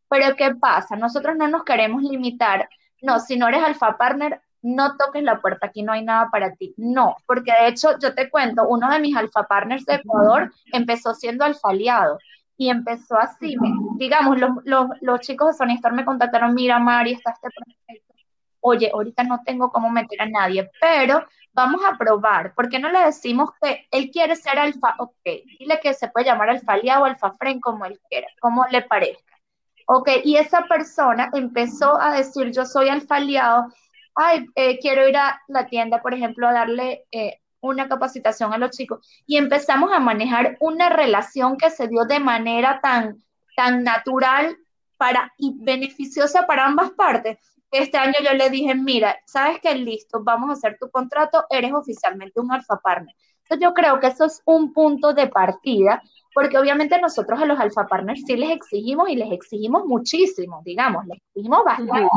[0.10, 0.95] Pero ¿qué pasa?
[0.95, 2.69] Nosotros no nos queremos limitar.
[3.01, 6.53] No, si no eres alfa partner, no toques la puerta, aquí no hay nada para
[6.53, 6.73] ti.
[6.77, 11.13] No, porque de hecho yo te cuento, uno de mis alfa partners de Ecuador empezó
[11.13, 12.19] siendo alfa aliado
[12.63, 13.58] y empezó así.
[13.97, 18.13] digamos, los, los, chicos de Sony Store me contactaron, mira Mari, está este proyecto.
[18.62, 22.54] Oye, ahorita no tengo cómo meter a nadie, pero vamos a probar.
[22.56, 24.95] ¿Por qué no le decimos que él quiere ser alfa?
[24.99, 25.26] Ok,
[25.60, 28.82] dile que se puede llamar alfa aliado o alfa friend como él quiera, como le
[28.84, 29.34] parezca.
[29.86, 33.67] Ok, y esa persona empezó a decir, yo soy alfa aliado,
[34.15, 38.58] ay, eh, quiero ir a la tienda, por ejemplo, a darle eh, una capacitación a
[38.58, 43.23] los chicos y empezamos a manejar una relación que se dio de manera tan,
[43.56, 44.58] tan natural
[44.97, 47.38] para, y beneficiosa para ambas partes.
[47.71, 51.73] Este año yo le dije, mira, sabes que listo, vamos a hacer tu contrato, eres
[51.73, 53.15] oficialmente un alfa partner.
[53.43, 56.02] Entonces yo creo que eso es un punto de partida,
[56.34, 61.06] porque obviamente nosotros a los alfa partners sí les exigimos y les exigimos muchísimo, digamos,
[61.08, 62.08] les exigimos bastante,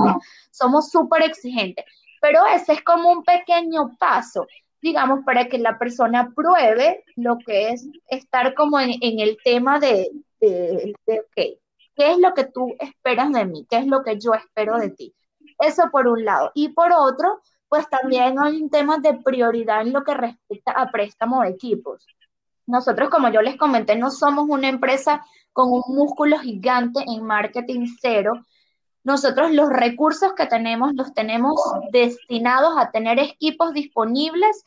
[0.51, 1.85] somos súper exigentes,
[2.21, 4.47] pero ese es como un pequeño paso
[4.87, 10.12] digamos, para que la persona pruebe lo que es estar como en, el tema de,
[10.40, 10.94] de,
[11.35, 11.59] ¿qué
[11.96, 13.66] es lo que tú esperas de mí?
[13.68, 15.12] ¿Qué es lo que yo espero de ti?
[15.59, 16.53] Eso por un lado.
[16.55, 20.92] Y por otro, pues también hay un tema de prioridad en lo que respecta a
[20.92, 22.07] préstamo de equipos.
[22.66, 27.88] Nosotros, como yo les comenté, no somos una empresa con un músculo gigante en marketing
[28.01, 28.35] cero.
[29.03, 34.64] Nosotros los recursos que tenemos los tenemos destinados a tener equipos disponibles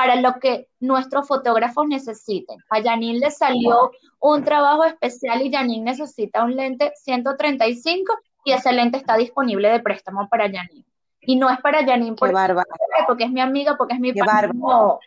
[0.00, 2.56] para lo que nuestros fotógrafos necesiten.
[2.70, 8.14] A Janine le salió un trabajo especial y Janine necesita un lente 135
[8.46, 10.86] y ese lente está disponible de préstamo para Janine.
[11.20, 12.34] Y no es para Janine porque,
[13.06, 14.10] porque es mi amiga, porque es mi
[14.54, 15.00] no,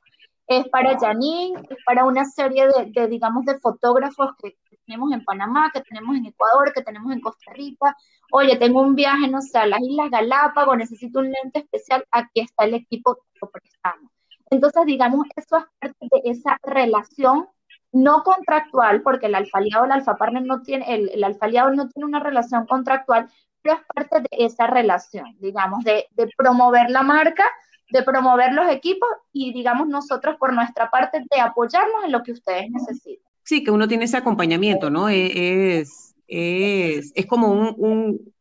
[0.45, 5.71] es para Janine, es para una serie de, digamos, de fotógrafos que tenemos en Panamá,
[5.73, 7.97] que tenemos en Ecuador, que tenemos en Costa Rica.
[8.31, 12.41] Oye, tengo un viaje, no sé, a las Islas Galápagos, necesito un lente especial, aquí
[12.41, 14.12] está el equipo que lo prestamos.
[14.53, 17.47] Entonces, digamos, eso es parte de esa relación
[17.91, 22.05] no contractual, porque el alfaliado, el alfa partner no tiene, el, el alfaliado no tiene
[22.05, 23.29] una relación contractual,
[23.61, 27.43] pero es parte de esa relación, digamos, de, de promover la marca,
[27.89, 32.33] de promover los equipos y, digamos, nosotros por nuestra parte de apoyarnos en lo que
[32.33, 33.31] ustedes necesitan.
[33.43, 35.09] Sí, que uno tiene ese acompañamiento, ¿no?
[35.09, 38.33] E, es, es, es como un, un,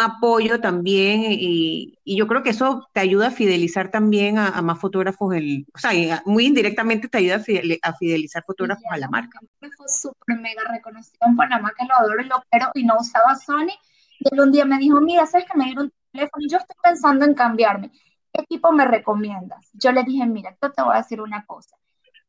[0.00, 4.80] apoyo también y, y, yo creo que eso te ayuda a fidelizar también a, más
[4.80, 7.42] fotógrafos, el, o sea, muy indirectamente te ayuda
[7.82, 9.38] a fidelizar fotógrafos a la marca.
[9.58, 13.36] Fue súper mega reconocido en Panamá que lo adoro y lo quiero y no usaba
[13.36, 13.74] Sony
[14.18, 16.58] y él un día me dijo, mira, ¿sabes que me dieron un teléfono y yo
[16.58, 17.90] estoy pensando en cambiarme?
[18.32, 19.70] ¿Qué equipo me recomiendas?
[19.74, 21.76] Yo le dije, mira, yo te voy a decir una cosa.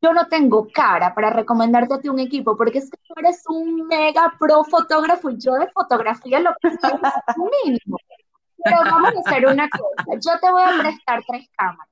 [0.02, 3.44] Yo no tengo cara para recomendarte a ti un equipo porque es que tú eres
[3.48, 7.98] un mega pro fotógrafo y yo de fotografía lo que soy es mínimo.
[8.64, 10.20] Pero vamos a hacer una cosa.
[10.20, 11.90] Yo te voy a prestar tres cámaras.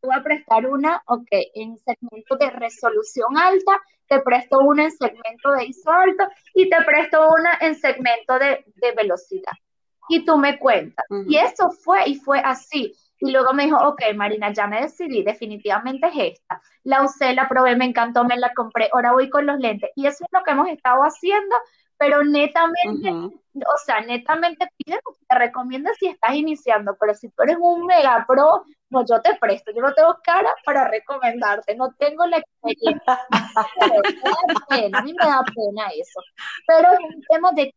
[0.00, 4.92] Te voy a prestar una, ok, en segmento de resolución alta te presto una en
[4.92, 8.64] segmento de ISO alto y te presto una en segmento de,
[8.96, 9.52] velocidad.
[10.08, 11.04] Y tú me cuentas.
[11.26, 12.94] Y eso fue, y fue así.
[13.20, 16.60] Y luego me dijo, ok, Marina, ya me decidí, definitivamente es esta.
[16.84, 19.90] La usé, la probé, me encantó, me la compré, ahora voy con los lentes.
[19.96, 21.56] Y eso es lo que hemos estado haciendo
[21.98, 27.42] pero netamente, o sea, netamente pide que te recomiendo si estás iniciando, pero si tú
[27.42, 31.92] eres un mega pro, no, yo te presto, yo no tengo cara para recomendarte, no
[31.94, 33.18] tengo la experiencia,
[33.80, 36.20] me da pena, a mí me da pena eso,
[36.66, 37.74] pero es un tema de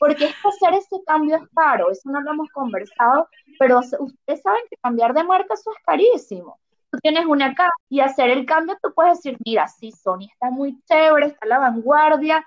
[0.00, 4.40] porque es que hacer ese cambio es caro, eso no lo hemos conversado, pero ustedes
[4.40, 6.58] saben que cambiar de marca eso es carísimo.
[6.90, 10.50] Tú tienes una acá y hacer el cambio, tú puedes decir, mira, sí, Sony está
[10.50, 12.42] muy chévere, está a la vanguardia,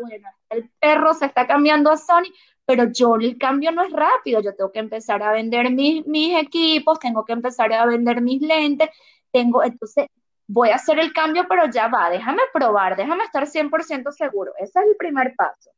[0.00, 2.32] bueno, el perro se está cambiando a Sony,
[2.66, 6.36] pero yo el cambio no es rápido, yo tengo que empezar a vender mis, mis
[6.36, 8.90] equipos, tengo que empezar a vender mis lentes,
[9.30, 10.08] tengo, entonces
[10.48, 14.80] voy a hacer el cambio, pero ya va, déjame probar, déjame estar 100% seguro, ese
[14.80, 15.70] es el primer paso.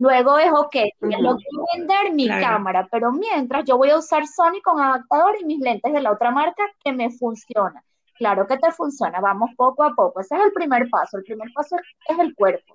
[0.00, 1.44] Luego es, ok, tengo que
[1.76, 5.92] vender mi cámara, pero mientras yo voy a usar Sony con adaptador y mis lentes
[5.92, 7.84] de la otra marca que me funciona.
[8.16, 10.20] Claro que te funciona, vamos poco a poco.
[10.20, 11.18] Ese es el primer paso.
[11.18, 11.76] El primer paso
[12.08, 12.74] es el cuerpo.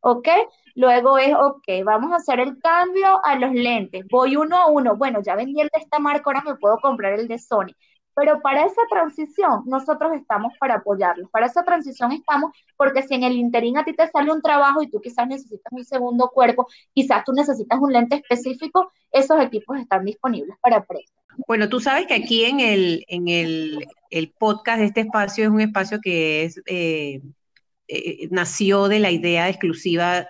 [0.00, 0.28] ¿ok?
[0.74, 4.04] Luego es, ok, vamos a hacer el cambio a los lentes.
[4.08, 4.96] Voy uno a uno.
[4.96, 7.74] Bueno, ya vendí el de esta marca, ahora me puedo comprar el de Sony.
[8.14, 11.30] Pero para esa transición, nosotros estamos para apoyarlos.
[11.30, 14.82] Para esa transición estamos porque si en el interín a ti te sale un trabajo
[14.82, 19.78] y tú quizás necesitas un segundo cuerpo, quizás tú necesitas un lente específico, esos equipos
[19.78, 21.20] están disponibles para préstamo.
[21.46, 25.50] Bueno, tú sabes que aquí en el, en el, el podcast de este espacio es
[25.50, 27.20] un espacio que es eh,
[27.88, 30.26] eh, nació de la idea exclusiva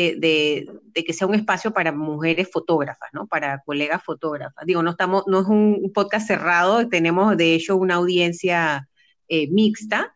[0.00, 3.26] eh, de, que sea un espacio para mujeres fotógrafas, ¿no?
[3.26, 4.64] Para colegas fotógrafas.
[4.66, 8.88] Digo, no estamos, no es un podcast cerrado, tenemos de hecho una audiencia
[9.28, 10.14] eh, mixta,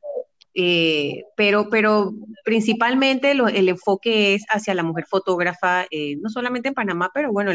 [1.35, 2.12] pero, pero
[2.45, 5.87] principalmente el enfoque es hacia la mujer fotógrafa,
[6.21, 7.53] no solamente en Panamá, pero bueno,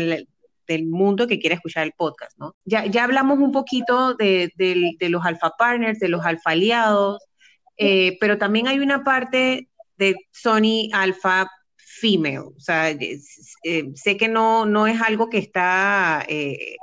[0.68, 2.56] del mundo que quiera escuchar el podcast, ¿no?
[2.66, 4.52] Ya, ya hablamos un poquito de,
[5.00, 7.24] los alfa partners, de los alfa aliados,
[7.78, 11.50] eh, pero también hay una parte de Sony Alpha
[11.99, 12.39] Female.
[12.39, 13.19] O sea, eh,
[13.95, 16.77] sé que no, no es algo que está eh,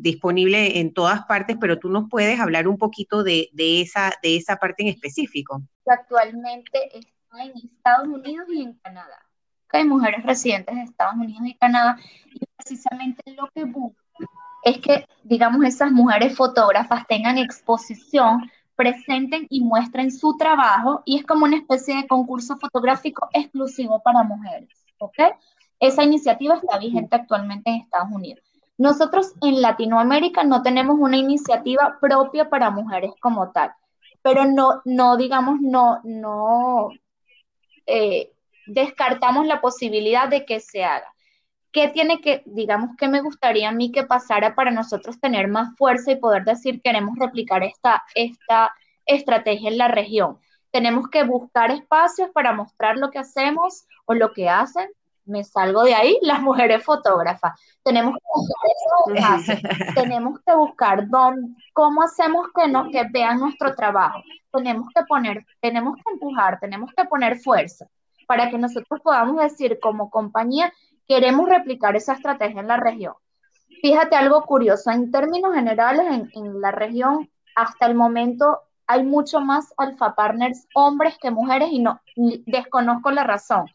[0.00, 4.36] disponible en todas partes, pero tú nos puedes hablar un poquito de, de, esa, de
[4.36, 5.62] esa parte en específico.
[5.86, 9.24] Actualmente está en Estados Unidos y en Canadá.
[9.70, 11.98] Hay mujeres residentes de Estados Unidos y Canadá
[12.32, 13.96] y precisamente lo que busco
[14.64, 21.26] es que, digamos, esas mujeres fotógrafas tengan exposición presenten y muestren su trabajo y es
[21.26, 24.68] como una especie de concurso fotográfico exclusivo para mujeres.
[25.80, 28.44] Esa iniciativa está vigente actualmente en Estados Unidos.
[28.76, 33.72] Nosotros en Latinoamérica no tenemos una iniciativa propia para mujeres como tal,
[34.22, 36.90] pero no, no digamos, no, no
[37.84, 38.30] eh,
[38.66, 41.12] descartamos la posibilidad de que se haga.
[41.78, 45.76] ¿Qué tiene que, digamos, qué me gustaría a mí que pasara para nosotros tener más
[45.76, 48.74] fuerza y poder decir queremos replicar esta, esta
[49.06, 50.38] estrategia en la región?
[50.72, 54.88] Tenemos que buscar espacios para mostrar lo que hacemos o lo que hacen.
[55.24, 57.60] Me salgo de ahí, las mujeres fotógrafas.
[57.84, 64.20] Tenemos que buscar Tenemos que buscar dónde, cómo hacemos que, no, que vean nuestro trabajo.
[64.52, 67.86] Tenemos que poner, tenemos que empujar, tenemos que poner fuerza
[68.28, 70.70] para que nosotros podamos decir como compañía,
[71.08, 73.14] queremos replicar esa estrategia en la región.
[73.80, 79.72] Fíjate algo curioso, en términos generales, en, la región, hasta el momento hay mucho más
[79.76, 82.00] alfa partners hombres que mujeres y no
[82.46, 83.66] desconozco la razón.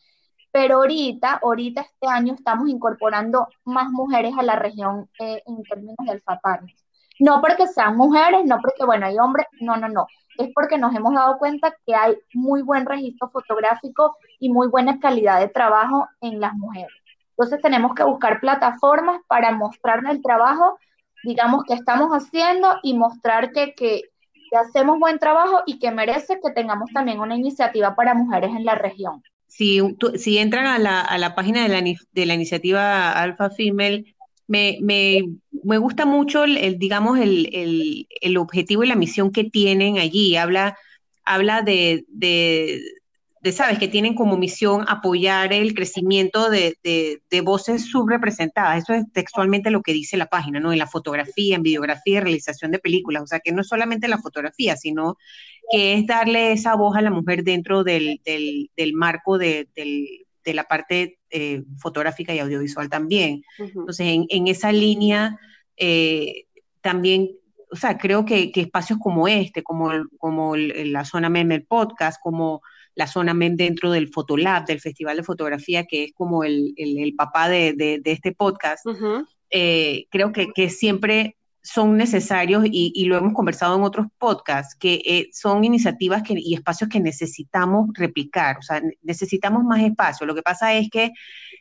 [0.52, 5.98] Pero ahorita, ahorita este año estamos incorporando más mujeres a la región eh, en términos
[6.06, 6.86] de alfa partners.
[7.19, 10.08] No porque sean mujeres, no porque, bueno, hay hombres, no, no, no.
[10.38, 15.00] Es porque nos hemos dado cuenta que hay muy buen registro fotográfico y muy buena
[15.00, 17.03] calidad de trabajo en las mujeres.
[17.38, 20.78] Entonces tenemos que buscar plataformas para mostrar el trabajo,
[21.24, 24.02] digamos, que estamos haciendo y mostrar que, que,
[24.56, 28.76] hacemos buen trabajo y que merece que tengamos también una iniciativa para mujeres en la
[28.76, 29.24] región.
[29.48, 29.82] Si,
[30.15, 34.15] si entran a la, a la página de la, de la iniciativa Alpha Female,
[34.48, 35.24] me, me,
[35.63, 40.36] me gusta mucho, el, digamos, el, el, el, objetivo y la misión que tienen allí.
[40.36, 40.78] Habla,
[41.24, 42.80] habla de, de,
[43.43, 48.84] de, sabes, que tienen como misión apoyar el crecimiento de, de, voces subrepresentadas.
[48.84, 50.71] Eso es textualmente lo que dice la página, ¿no?
[50.71, 53.23] En la fotografía, en videografía, realización de películas.
[53.23, 55.17] O sea, que no es solamente la fotografía, sino
[55.69, 60.53] que es darle esa voz a la mujer dentro del, del, del marco del, de
[60.53, 63.43] la parte eh, fotográfica y audiovisual también.
[63.60, 65.38] Entonces, en, esa línea,
[65.75, 66.45] eh,
[66.79, 67.32] también,
[67.69, 72.62] o sea, creo que, espacios como este, como, como la zona MEM, el podcast, como
[72.95, 77.49] la zona MEM dentro del Fotolab, del Festival de Fotografía, que es como el, papá
[77.49, 78.86] de, este podcast,
[79.49, 85.01] eh, creo que, que siempre son necesarios y, lo hemos conversado en otros podcasts, que
[85.06, 90.27] eh, son iniciativas que, y espacios que necesitamos replicar, o sea, necesitamos más espacio.
[90.27, 91.12] Lo que pasa es que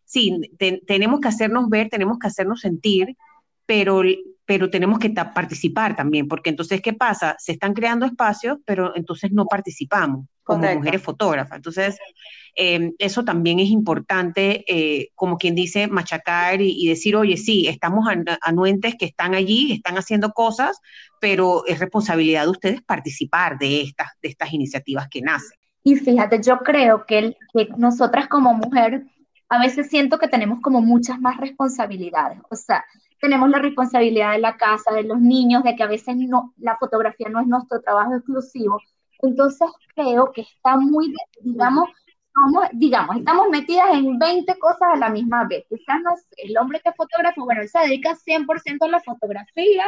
[0.05, 0.41] sí,
[0.87, 3.17] tenemos que hacernos ver, tenemos que hacernos sentir,
[3.65, 4.03] pero,
[4.45, 7.37] pero tenemos que participar también, porque entonces, ¿qué pasa?
[7.39, 11.57] Se están creando espacios, pero entonces no participamos como mujeres fotógrafas.
[11.57, 11.99] Entonces,
[12.55, 18.07] Em, eso también es importante, eh, como quien dice, machacar y, decir, oye, sí, estamos
[18.43, 20.79] anuentes que están allí, están haciendo cosas,
[21.21, 25.59] pero es responsabilidad de ustedes participar de estas, de estas iniciativas que nacen.
[25.83, 29.05] Y fíjate, yo creo que, que nosotras como mujer,
[29.49, 32.39] a veces siento que tenemos como muchas más responsabilidades.
[32.51, 32.85] O sea,
[33.23, 36.77] tenemos la responsabilidad de la casa, de los niños, de que a veces no, la
[36.77, 38.81] fotografía no es nuestro trabajo exclusivo.
[39.21, 41.89] Entonces creo que está muy, digamos,
[42.73, 45.65] digamos, estamos metidas en 20 cosas a la misma vez.
[45.69, 49.85] Quizás no el hombre que fotógrafo, bueno, él se dedica 100% a la fotografía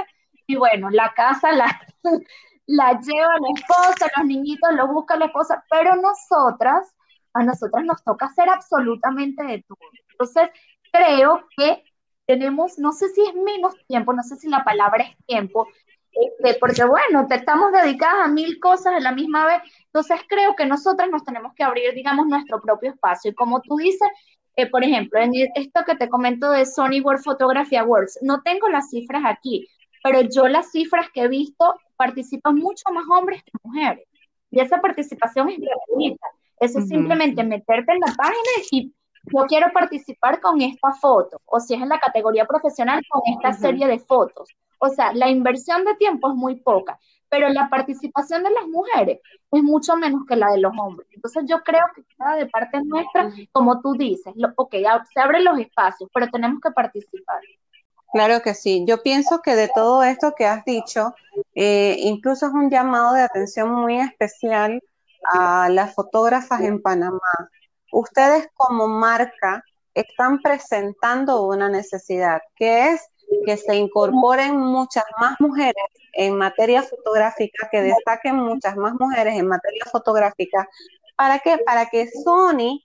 [0.47, 1.67] y bueno, la casa la,
[2.67, 6.95] la lleva la esposa, los niñitos lo busca la esposa, pero nosotras,
[7.33, 9.79] a nosotras nos toca hacer absolutamente de todo.
[10.13, 10.51] Entonces,
[10.93, 11.83] creo que
[12.27, 15.69] tenemos, no sé si es menos tiempo, no sé si la palabra es tiempo,
[16.13, 20.55] este, porque bueno, te estamos dedicadas a mil cosas a la misma vez, entonces creo
[20.55, 23.31] que nosotras nos tenemos que abrir, digamos, nuestro propio espacio.
[23.33, 24.09] Y como tú dices,
[24.57, 28.69] eh, por ejemplo, en esto que te comento de Sony World Photography Awards, no tengo
[28.69, 29.67] las cifras aquí,
[30.03, 34.07] pero yo las cifras que he visto participan mucho más hombres que mujeres.
[34.51, 36.27] Y esa participación es gratuita.
[36.61, 38.39] Eso es simplemente meterte en la página
[38.71, 38.95] y
[39.27, 43.53] yo quiero participar con esta foto, o si es en la categoría profesional, con esta
[43.53, 44.49] serie de fotos.
[44.79, 49.21] O sea, la inversión de tiempo es muy poca, pero la participación de las mujeres
[49.51, 51.09] es mucho menos que la de los hombres.
[51.13, 54.75] Entonces yo creo que cada de parte nuestra, como tú dices, lo, ok,
[55.13, 57.41] se abren los espacios, pero tenemos que participar.
[58.13, 58.85] Claro que sí.
[58.87, 61.15] Yo pienso que de todo esto que has dicho,
[61.55, 64.81] eh, incluso es un llamado de atención muy especial
[65.33, 67.19] a las fotógrafas en Panamá.
[67.95, 69.63] Ustedes como marca
[69.95, 73.09] están presentando una necesidad, que es
[73.47, 79.47] que se incorporen muchas más mujeres en materia fotográfica, que destaquen muchas más mujeres en
[79.47, 80.69] materia fotográfica.
[81.15, 81.59] ¿Para qué?
[81.59, 82.83] Para que Sony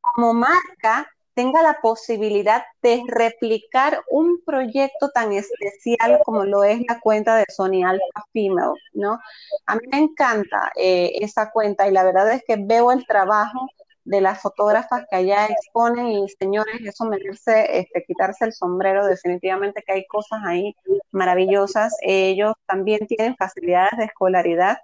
[0.00, 7.00] como marca tenga la posibilidad de replicar un proyecto tan especial como lo es la
[7.00, 9.18] cuenta de Sony Alpha Female, ¿no?
[9.66, 13.68] A mí me encanta eh, esa cuenta y la verdad es que veo el trabajo
[14.04, 19.82] de las fotógrafas que allá exponen y señores, eso merece este, quitarse el sombrero, definitivamente
[19.86, 20.74] que hay cosas ahí
[21.12, 21.94] maravillosas.
[22.02, 24.78] Ellos también tienen facilidades de escolaridad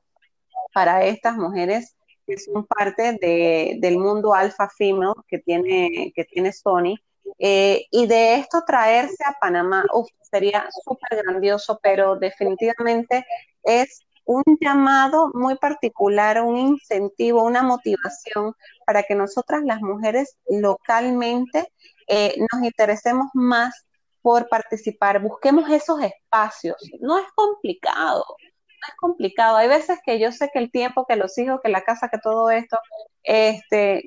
[0.73, 1.97] para estas mujeres
[2.27, 6.97] que son parte de, del mundo alfa female que tiene, que tiene Sony
[7.39, 9.85] Eh, y de esto traerse a Panamá,
[10.31, 13.25] sería súper grandioso, pero definitivamente
[13.62, 18.53] es un llamado muy particular, un incentivo, una motivación
[18.85, 21.72] para que nosotras las mujeres localmente
[22.07, 23.87] eh, nos interesemos más
[24.20, 26.76] por participar, busquemos esos espacios.
[27.01, 29.57] No es complicado, no es complicado.
[29.57, 32.18] Hay veces que yo sé que el tiempo, que los hijos, que la casa, que
[32.18, 32.76] todo esto,
[33.22, 34.03] este,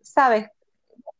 [0.00, 0.48] sabes,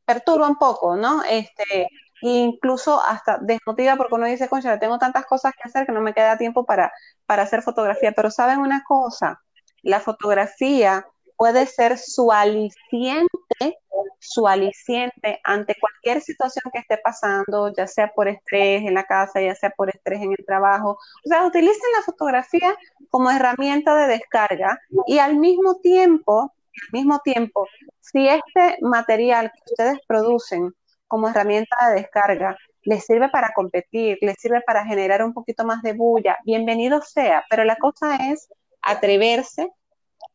[0.07, 1.23] perturba un poco, ¿no?
[1.25, 1.89] Este,
[2.23, 6.15] incluso hasta desmotiva porque uno dice, concha, tengo tantas cosas que hacer que no me
[6.15, 6.93] queda tiempo para,
[7.27, 8.13] para hacer fotografía.
[8.13, 9.41] Pero saben una cosa,
[9.83, 11.07] la fotografía
[11.37, 13.79] puede ser su aliciente,
[14.19, 19.41] su aliciente ante cualquier situación que esté pasando, ya sea por estrés en la casa,
[19.41, 20.93] ya sea por estrés en el trabajo.
[21.25, 22.75] O sea, utilicen la fotografía
[23.11, 27.67] como herramienta de descarga y al mismo tiempo, al mismo tiempo,
[28.01, 30.75] si este material que ustedes producen
[31.09, 35.83] como herramienta de descarga les sirve para competir, les sirve para generar un poquito más
[35.83, 38.49] de bulla, bienvenido sea, pero la cosa es
[38.81, 39.69] atreverse,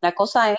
[0.02, 0.58] la cosa es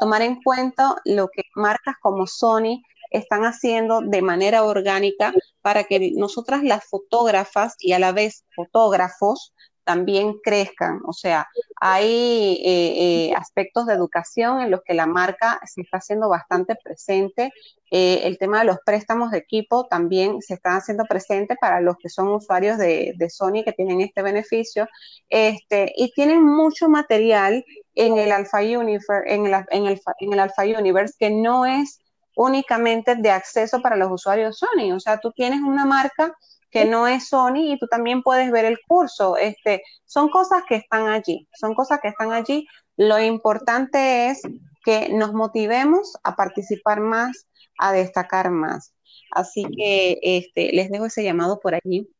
[0.00, 6.12] tomar en cuenta lo que marcas como Sony están haciendo de manera orgánica para que
[6.16, 9.54] nosotras las fotógrafas y a la vez fotógrafos
[9.86, 11.00] también crezcan.
[11.06, 11.48] O sea,
[11.80, 16.74] hay eh, eh, aspectos de educación en los que la marca se está haciendo bastante
[16.74, 17.52] presente.
[17.92, 21.96] Eh, el tema de los préstamos de equipo también se está haciendo presente para los
[21.98, 24.88] que son usuarios de, Sony que tienen este beneficio.
[25.28, 27.64] Este, y tienen mucho material
[27.94, 32.00] en el Alpha Universe, en el, en el, en el Alpha Universe que no es
[32.34, 34.92] únicamente de acceso para los usuarios Sony.
[34.92, 36.34] O sea, tú tienes una marca
[36.76, 39.38] que no es Sony y tú también puedes ver el curso.
[39.38, 42.66] Este, son cosas que están allí, son cosas que están allí.
[42.98, 44.42] Lo importante es
[44.84, 47.46] que nos motivemos a participar más,
[47.78, 48.92] a destacar más.
[49.30, 52.10] Así que este, les dejo ese llamado por allí.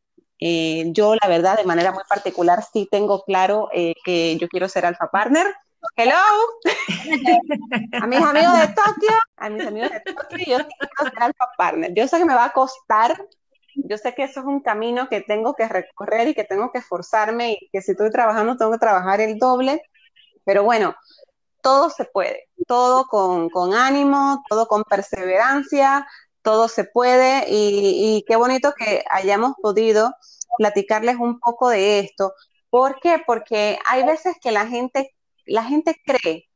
[0.40, 4.70] Eh, yo, la verdad, de manera muy particular, sí tengo claro eh, que yo quiero
[4.70, 5.46] ser alfa partner.
[5.96, 6.16] Hello,
[8.00, 11.92] a mis amigos de Tokio, a mis amigos de Tokio, yo quiero ser alfa partner.
[11.94, 13.14] Yo sé que me va a costar
[13.76, 16.78] yo sé que eso es un camino que tengo que recorrer y que tengo que
[16.78, 19.82] esforzarme y que si estoy trabajando tengo que trabajar el doble,
[20.44, 20.94] pero bueno,
[21.62, 26.06] todo se puede, todo con, ánimo, todo con perseverancia,
[26.42, 30.14] todo se puede y, qué bonito que hayamos podido
[30.58, 32.34] platicarles un poco de esto.
[32.70, 33.22] ¿Por qué?
[33.26, 35.14] Porque hay veces que la gente,
[35.44, 36.48] la gente cree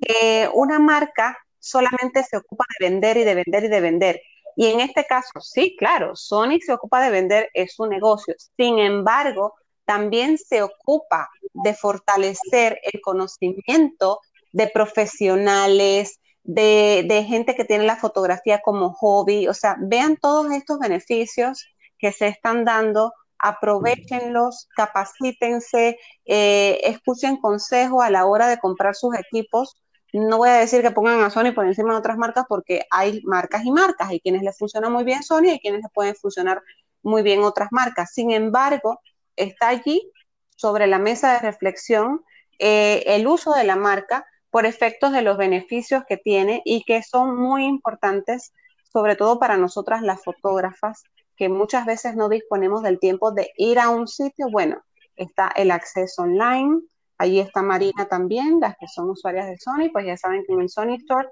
[0.00, 4.20] que una marca solamente se ocupa de vender y de vender y de vender.
[4.56, 8.34] Y en este caso, sí, claro, Sony se ocupa de vender, es su negocio.
[8.56, 14.20] Sin embargo, también se ocupa de fortalecer el conocimiento
[14.52, 19.48] de profesionales, de, gente que tiene la fotografía como hobby.
[19.48, 21.66] O sea, vean todos estos beneficios
[21.98, 29.14] que se están dando, aprovechenlos, capacítense, eh, escuchen consejo a la hora de comprar sus
[29.16, 29.76] equipos
[30.20, 33.20] no voy a decir que pongan a Sony por encima de otras marcas porque hay
[33.24, 34.08] marcas y marcas.
[34.10, 36.62] Hay quienes les funciona muy bien Sony y quienes les pueden funcionar
[37.02, 38.12] muy bien otras marcas.
[38.12, 39.00] Sin embargo,
[39.36, 40.10] está allí
[40.56, 42.24] sobre la mesa de reflexión
[42.58, 47.02] eh, el uso de la marca por efectos de los beneficios que tiene y que
[47.02, 48.52] son muy importantes,
[48.92, 51.02] sobre todo para nosotras las fotógrafas,
[51.36, 54.46] que muchas veces no disponemos del tiempo de ir a un sitio.
[54.48, 54.80] Bueno,
[55.16, 56.82] está el acceso online,
[57.24, 60.60] Allí está Marina también, las que son usuarias de Sony, pues ya saben que en
[60.60, 61.26] el Sony Store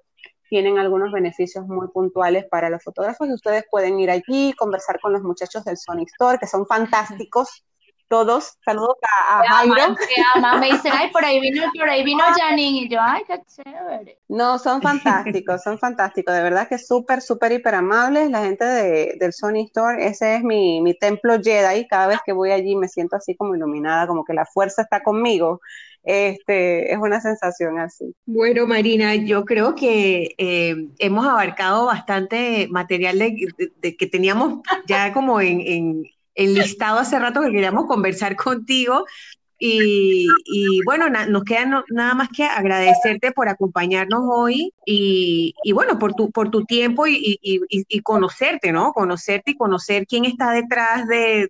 [0.49, 5.13] tienen algunos beneficios muy puntuales para los fotógrafos y ustedes pueden ir allí, conversar con
[5.13, 7.67] los muchachos del Sony Store, que son fantásticos,
[8.13, 8.59] todos.
[8.63, 9.97] Saludos a, a Jairo.
[10.61, 12.81] Me dicen, ay, por ahí vino, por ahí vino Janine.
[12.81, 14.19] Y yo, ay, qué chévere.
[14.29, 16.35] No, son fantásticos, son fantásticos.
[16.35, 18.31] De verdad que súper, súper, hiper amables.
[18.31, 21.89] La gente de, del Sony Store, ese es mi, mi templo Jedi.
[21.89, 25.03] Cada vez que voy allí me siento así como iluminada, como que la fuerza está
[25.03, 25.63] conmigo.
[26.03, 28.15] Este, es una sensación así.
[28.27, 35.41] Bueno, Marina, yo creo que eh, hemos abarcado bastante material de, que teníamos ya como
[35.41, 36.05] en,
[36.35, 39.05] enlistado hace rato que queríamos conversar contigo.
[39.65, 40.27] Y,
[40.85, 46.51] bueno, nos queda nada más que agradecerte por acompañarnos hoy y, bueno, por tu, por
[46.51, 47.39] tu tiempo y,
[48.03, 48.93] conocerte, ¿no?
[48.93, 51.49] Conocerte y conocer quién está detrás de,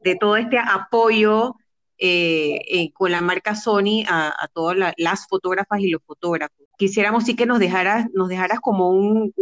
[0.00, 1.54] de todo este apoyo
[1.98, 6.56] eh, eh, con la marca Sony a, todas las fotógrafas y los fotógrafos.
[6.76, 9.32] Quisiéramos sí que nos dejaras, nos dejaras como un,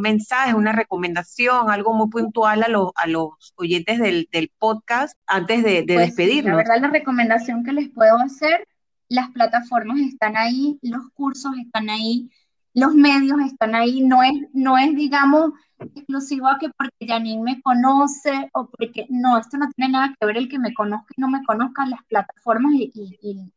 [0.00, 4.26] mensaje, una recomendación, algo muy puntual a, los, a los oyentes del,
[4.58, 6.52] podcast antes de, de pues despedirnos.
[6.52, 8.66] la verdad, la recomendación que les puedo hacer,
[9.08, 12.30] las plataformas están ahí, los cursos están ahí,
[12.74, 15.52] los medios están ahí, no es, no es digamos,
[15.94, 20.26] exclusivo a que porque Janine me conoce o porque no, esto no tiene nada que
[20.26, 22.92] ver el que me conozca y no me conozcan, las plataformas y,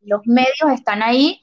[0.04, 1.40] los medios están ahí.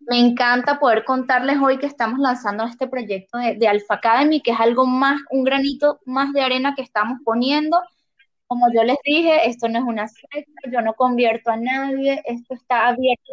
[0.00, 4.52] Me encanta poder contarles hoy que estamos lanzando este proyecto de, de Alpha Academy, que
[4.52, 7.80] es algo más, un granito más de arena que estamos poniendo
[8.50, 12.54] como yo les dije, esto no es una secta, yo no convierto a nadie, esto
[12.54, 13.32] está abierto.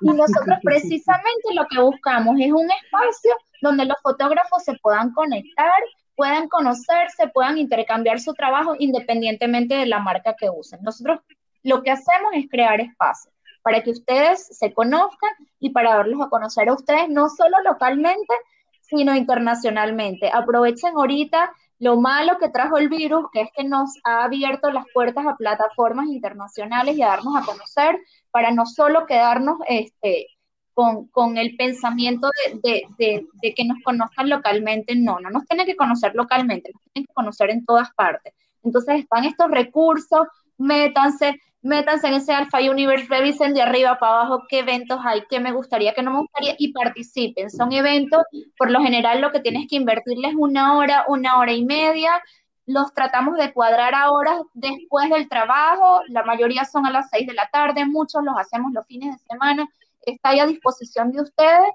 [0.00, 5.82] Y nosotros precisamente lo que buscamos es un espacio donde los fotógrafos se puedan conectar,
[6.16, 10.80] puedan conocerse, puedan intercambiar su trabajo independientemente de la marca que usen.
[10.82, 11.20] Nosotros
[11.62, 15.30] lo que hacemos es crear espacios para que ustedes se conozcan
[15.60, 18.34] y para darlos a conocer a ustedes no solo localmente,
[18.80, 20.30] sino internacionalmente.
[20.32, 21.52] Aprovechen ahorita
[21.82, 25.34] lo malo que trajo el virus, que es que nos ha abierto las puertas a
[25.34, 27.98] plataformas internacionales y a darnos a conocer
[28.30, 30.28] para no solo quedarnos este,
[30.74, 32.28] con, con el pensamiento
[32.62, 36.82] de, de, de, que nos conozcan localmente, no, no nos tienen que conocer localmente, nos
[36.92, 38.32] tienen que conocer en todas partes.
[38.62, 40.28] Entonces están estos recursos,
[40.58, 45.40] métanse, métanse en ese Alpha Universe, revisen de arriba para abajo qué eventos hay, qué
[45.40, 47.50] me gustaría, qué no me gustaría y participen.
[47.50, 48.22] Son eventos,
[48.58, 52.22] por lo general lo que tienes que invertirles una hora, una hora y media.
[52.66, 57.26] Los tratamos de cuadrar a horas después del trabajo, la mayoría son a las seis
[57.26, 59.68] de la tarde, muchos los hacemos los fines de semana,
[60.02, 61.68] está ahí a disposición de ustedes.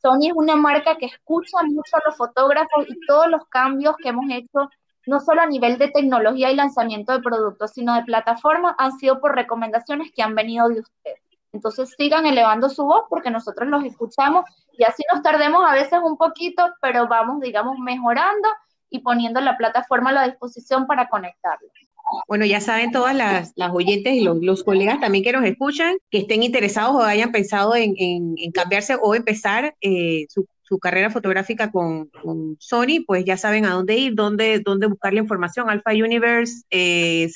[0.00, 4.08] Sony es una marca que escucha mucho a los fotógrafos y todos los cambios que
[4.08, 4.68] hemos hecho
[5.06, 9.20] no solo a nivel de tecnología y lanzamiento de productos, sino de plataforma, han sido
[9.20, 11.20] por recomendaciones que han venido de ustedes.
[11.52, 15.98] Entonces sigan elevando su voz porque nosotros los escuchamos y así nos tardemos a veces
[16.02, 18.48] un poquito, pero vamos, digamos, mejorando
[18.88, 21.70] y poniendo la plataforma a la disposición para conectarlos.
[22.26, 26.42] Bueno, ya saben todas las, oyentes y los, colegas también que nos escuchan, que estén
[26.42, 32.10] interesados o hayan pensado en, cambiarse o empezar eh, su su carrera fotográfica con,
[32.58, 37.30] Sony, pues ya saben a dónde ir, dónde, dónde buscar la información, alphauniverse eh,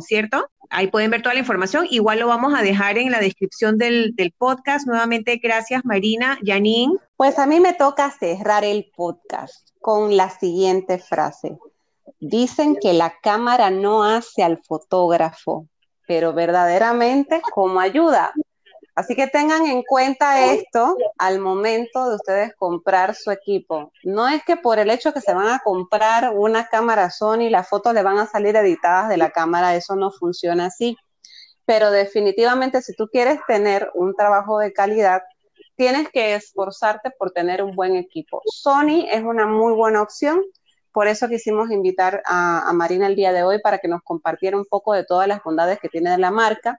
[0.00, 0.50] ¿cierto?
[0.70, 1.86] Ahí pueden ver toda la información.
[1.88, 4.88] Igual lo vamos a dejar en la descripción del, del podcast.
[4.88, 6.96] Nuevamente, gracias Marina, Janine.
[7.14, 11.56] Pues a mí me toca cerrar el podcast con la siguiente frase.
[12.18, 15.68] Dicen que la cámara no hace al fotógrafo,
[16.08, 18.32] pero verdaderamente como ayuda.
[18.94, 23.90] Así que tengan en cuenta esto al momento de ustedes comprar su equipo.
[24.04, 27.68] No es que por el hecho que se van a comprar una cámara Sony, las
[27.68, 30.96] fotos le van a salir editadas de la cámara, eso no funciona así.
[31.64, 35.22] Pero definitivamente si tú quieres tener un trabajo de calidad,
[35.74, 38.42] tienes que esforzarte por tener un buen equipo.
[38.44, 40.42] Sony es una muy buena opción.
[40.92, 44.58] Por eso quisimos invitar a, a Marina el día de hoy para que nos compartiera
[44.58, 46.78] un poco de todas las bondades que tiene la marca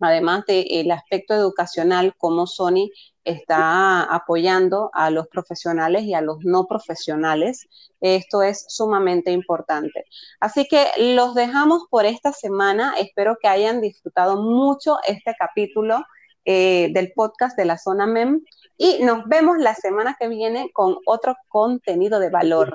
[0.00, 2.90] además del aspecto educacional, cómo Sony
[3.24, 7.68] está apoyando a los profesionales y a los no profesionales.
[8.00, 10.04] Esto es sumamente importante.
[10.40, 12.94] Así que los dejamos por esta semana.
[12.98, 16.02] Espero que hayan disfrutado mucho este capítulo
[16.44, 18.42] eh, del podcast de la zona MEM
[18.78, 22.74] y nos vemos la semana que viene con otro contenido de valor.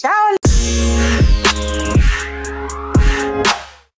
[0.00, 0.12] ¡Chao!